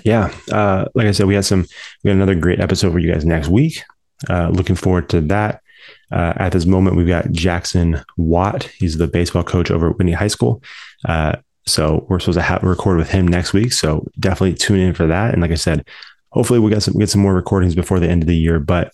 yeah, 0.04 0.34
uh, 0.52 0.86
like 0.94 1.06
I 1.06 1.12
said, 1.12 1.26
we 1.26 1.34
had 1.34 1.44
some 1.44 1.66
we 2.02 2.08
got 2.08 2.14
another 2.14 2.34
great 2.34 2.60
episode 2.60 2.92
for 2.92 2.98
you 2.98 3.12
guys 3.12 3.24
next 3.24 3.48
week. 3.48 3.82
Uh, 4.28 4.48
looking 4.48 4.76
forward 4.76 5.08
to 5.10 5.20
that. 5.22 5.62
Uh, 6.10 6.32
at 6.36 6.52
this 6.52 6.66
moment, 6.66 6.96
we've 6.96 7.06
got 7.06 7.30
Jackson 7.30 8.02
Watt. 8.16 8.64
He's 8.64 8.98
the 8.98 9.06
baseball 9.06 9.44
coach 9.44 9.70
over 9.70 9.90
at 9.90 9.98
Whitney 9.98 10.12
High 10.12 10.28
School. 10.28 10.62
Uh, 11.06 11.36
so 11.66 12.06
we're 12.08 12.18
supposed 12.18 12.38
to 12.38 12.42
have 12.42 12.62
record 12.62 12.96
with 12.96 13.10
him 13.10 13.28
next 13.28 13.52
week. 13.52 13.72
So 13.72 14.06
definitely 14.18 14.54
tune 14.54 14.80
in 14.80 14.94
for 14.94 15.06
that. 15.06 15.32
And 15.32 15.42
like 15.42 15.50
I 15.50 15.56
said, 15.56 15.86
hopefully 16.30 16.58
we 16.58 16.70
get 16.70 16.82
some 16.82 16.94
get 16.94 17.10
some 17.10 17.20
more 17.20 17.34
recordings 17.34 17.74
before 17.74 18.00
the 18.00 18.08
end 18.08 18.22
of 18.22 18.26
the 18.26 18.36
year. 18.36 18.58
But 18.58 18.92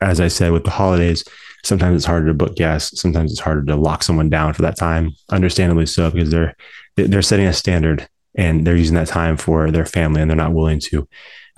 as 0.00 0.20
I 0.20 0.28
said, 0.28 0.52
with 0.52 0.64
the 0.64 0.70
holidays, 0.70 1.24
sometimes 1.64 1.96
it's 1.96 2.06
harder 2.06 2.26
to 2.26 2.34
book 2.34 2.54
guests. 2.54 3.00
Sometimes 3.00 3.32
it's 3.32 3.40
harder 3.40 3.64
to 3.64 3.76
lock 3.76 4.02
someone 4.02 4.28
down 4.28 4.52
for 4.52 4.62
that 4.62 4.76
time. 4.76 5.12
Understandably 5.30 5.86
so, 5.86 6.10
because 6.10 6.30
they're 6.30 6.54
they're 6.96 7.22
setting 7.22 7.46
a 7.46 7.52
standard 7.52 8.08
and 8.34 8.66
they're 8.66 8.76
using 8.76 8.96
that 8.96 9.08
time 9.08 9.36
for 9.36 9.70
their 9.70 9.86
family, 9.86 10.20
and 10.20 10.30
they're 10.30 10.36
not 10.36 10.54
willing 10.54 10.80
to 10.80 11.08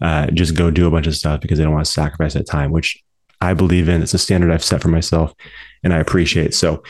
uh, 0.03 0.27
just 0.29 0.55
go 0.55 0.71
do 0.71 0.87
a 0.87 0.91
bunch 0.91 1.07
of 1.07 1.17
stuff 1.17 1.41
because 1.41 1.59
they 1.59 1.65
don't 1.65 1.73
want 1.73 1.87
to 1.87 1.93
sacrifice 1.93 2.35
that 2.35 2.47
time, 2.47 2.71
which 2.71 3.03
I 3.41 3.55
believe 3.55 3.89
in. 3.89 4.03
It's 4.03 4.15
a 4.15 4.19
standard 4.19 4.51
I've 4.51 4.65
set 4.65 4.83
for 4.83 4.89
myself, 4.89 5.35
and 5.83 5.93
I 5.93 5.99
appreciate. 5.99 6.55
So, 6.55 6.83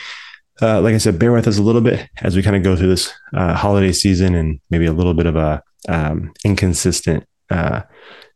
uh, 0.61 0.81
like 0.81 0.95
I 0.95 0.99
said, 0.99 1.19
bear 1.19 1.31
with 1.31 1.47
us 1.47 1.57
a 1.57 1.63
little 1.63 1.81
bit 1.81 2.09
as 2.21 2.35
we 2.35 2.43
kind 2.43 2.55
of 2.55 2.63
go 2.63 2.75
through 2.75 2.87
this 2.87 3.13
uh, 3.33 3.53
holiday 3.53 3.91
season 3.91 4.35
and 4.35 4.59
maybe 4.69 4.85
a 4.85 4.93
little 4.93 5.13
bit 5.13 5.25
of 5.25 5.35
a 5.35 5.61
um, 5.89 6.33
inconsistent 6.43 7.25
uh, 7.49 7.81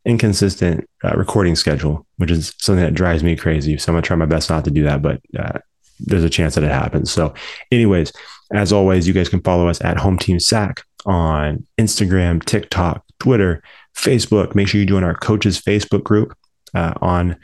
inconsistent 0.04 0.88
uh, 1.04 1.14
recording 1.16 1.56
schedule, 1.56 2.06
which 2.16 2.30
is 2.30 2.54
something 2.58 2.84
that 2.84 2.94
drives 2.94 3.22
me 3.22 3.36
crazy. 3.36 3.76
So 3.76 3.90
I'm 3.90 3.94
gonna 3.94 4.02
try 4.02 4.16
my 4.16 4.26
best 4.26 4.50
not 4.50 4.64
to 4.64 4.70
do 4.70 4.84
that, 4.84 5.02
but 5.02 5.20
uh, 5.38 5.58
there's 5.98 6.24
a 6.24 6.30
chance 6.30 6.54
that 6.54 6.64
it 6.64 6.70
happens. 6.70 7.10
So, 7.10 7.34
anyways, 7.70 8.12
as 8.52 8.72
always, 8.72 9.06
you 9.06 9.14
guys 9.14 9.28
can 9.28 9.42
follow 9.42 9.68
us 9.68 9.80
at 9.82 9.98
Home 9.98 10.18
Team 10.18 10.40
Sac 10.40 10.84
on 11.06 11.66
Instagram, 11.78 12.44
TikTok, 12.44 13.04
Twitter, 13.18 13.62
Facebook. 13.96 14.54
Make 14.54 14.68
sure 14.68 14.80
you 14.80 14.86
join 14.86 15.04
our 15.04 15.14
coaches 15.14 15.60
Facebook 15.60 16.04
group 16.04 16.36
uh, 16.74 16.94
on 17.00 17.36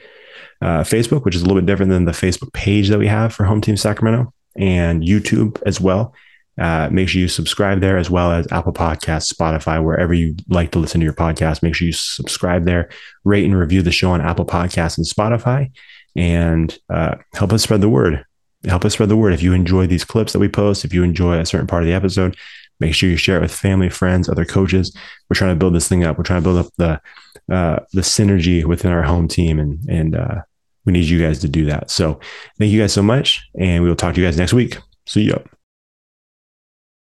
uh, 0.62 0.82
Facebook, 0.82 1.24
which 1.24 1.34
is 1.34 1.42
a 1.42 1.44
little 1.46 1.60
bit 1.60 1.66
different 1.66 1.90
than 1.90 2.04
the 2.04 2.12
Facebook 2.12 2.52
page 2.52 2.88
that 2.88 2.98
we 2.98 3.06
have 3.06 3.34
for 3.34 3.44
Home 3.44 3.60
Team 3.60 3.76
Sacramento 3.76 4.32
and 4.56 5.02
YouTube 5.02 5.60
as 5.66 5.80
well. 5.80 6.14
Uh, 6.58 6.88
make 6.90 7.08
sure 7.08 7.20
you 7.20 7.28
subscribe 7.28 7.80
there 7.80 7.98
as 7.98 8.08
well 8.08 8.32
as 8.32 8.50
Apple 8.50 8.72
Podcasts, 8.72 9.32
Spotify, 9.32 9.82
wherever 9.82 10.14
you 10.14 10.34
like 10.48 10.70
to 10.70 10.78
listen 10.78 11.00
to 11.00 11.04
your 11.04 11.12
podcast. 11.12 11.62
Make 11.62 11.74
sure 11.74 11.86
you 11.86 11.92
subscribe 11.92 12.64
there, 12.64 12.88
rate 13.24 13.44
and 13.44 13.58
review 13.58 13.82
the 13.82 13.92
show 13.92 14.10
on 14.10 14.22
Apple 14.22 14.46
Podcasts 14.46 14.96
and 14.96 15.06
Spotify, 15.06 15.70
and 16.14 16.78
uh, 16.88 17.16
help 17.34 17.52
us 17.52 17.62
spread 17.62 17.82
the 17.82 17.90
word. 17.90 18.24
Help 18.64 18.86
us 18.86 18.94
spread 18.94 19.10
the 19.10 19.16
word. 19.16 19.34
If 19.34 19.42
you 19.42 19.52
enjoy 19.52 19.86
these 19.86 20.04
clips 20.04 20.32
that 20.32 20.38
we 20.38 20.48
post, 20.48 20.84
if 20.84 20.94
you 20.94 21.02
enjoy 21.02 21.38
a 21.38 21.46
certain 21.46 21.66
part 21.66 21.82
of 21.82 21.88
the 21.88 21.94
episode, 21.94 22.36
make 22.80 22.94
sure 22.94 23.08
you 23.08 23.16
share 23.16 23.38
it 23.38 23.42
with 23.42 23.54
family, 23.54 23.88
friends, 23.88 24.28
other 24.28 24.44
coaches. 24.44 24.94
We're 25.28 25.36
trying 25.36 25.54
to 25.54 25.58
build 25.58 25.74
this 25.74 25.88
thing 25.88 26.04
up. 26.04 26.18
We're 26.18 26.24
trying 26.24 26.42
to 26.42 26.44
build 26.44 26.66
up 26.66 26.72
the 26.76 27.00
uh, 27.54 27.80
the 27.92 28.02
synergy 28.02 28.64
within 28.64 28.90
our 28.90 29.02
home 29.02 29.28
team, 29.28 29.58
and 29.58 29.78
and 29.88 30.16
uh, 30.16 30.42
we 30.84 30.92
need 30.92 31.04
you 31.04 31.20
guys 31.20 31.40
to 31.40 31.48
do 31.48 31.64
that. 31.66 31.90
So, 31.90 32.20
thank 32.58 32.72
you 32.72 32.80
guys 32.80 32.92
so 32.92 33.02
much, 33.02 33.42
and 33.58 33.82
we 33.82 33.88
will 33.88 33.96
talk 33.96 34.14
to 34.14 34.20
you 34.20 34.26
guys 34.26 34.36
next 34.36 34.52
week. 34.52 34.78
See 35.06 35.22
you. 35.22 35.55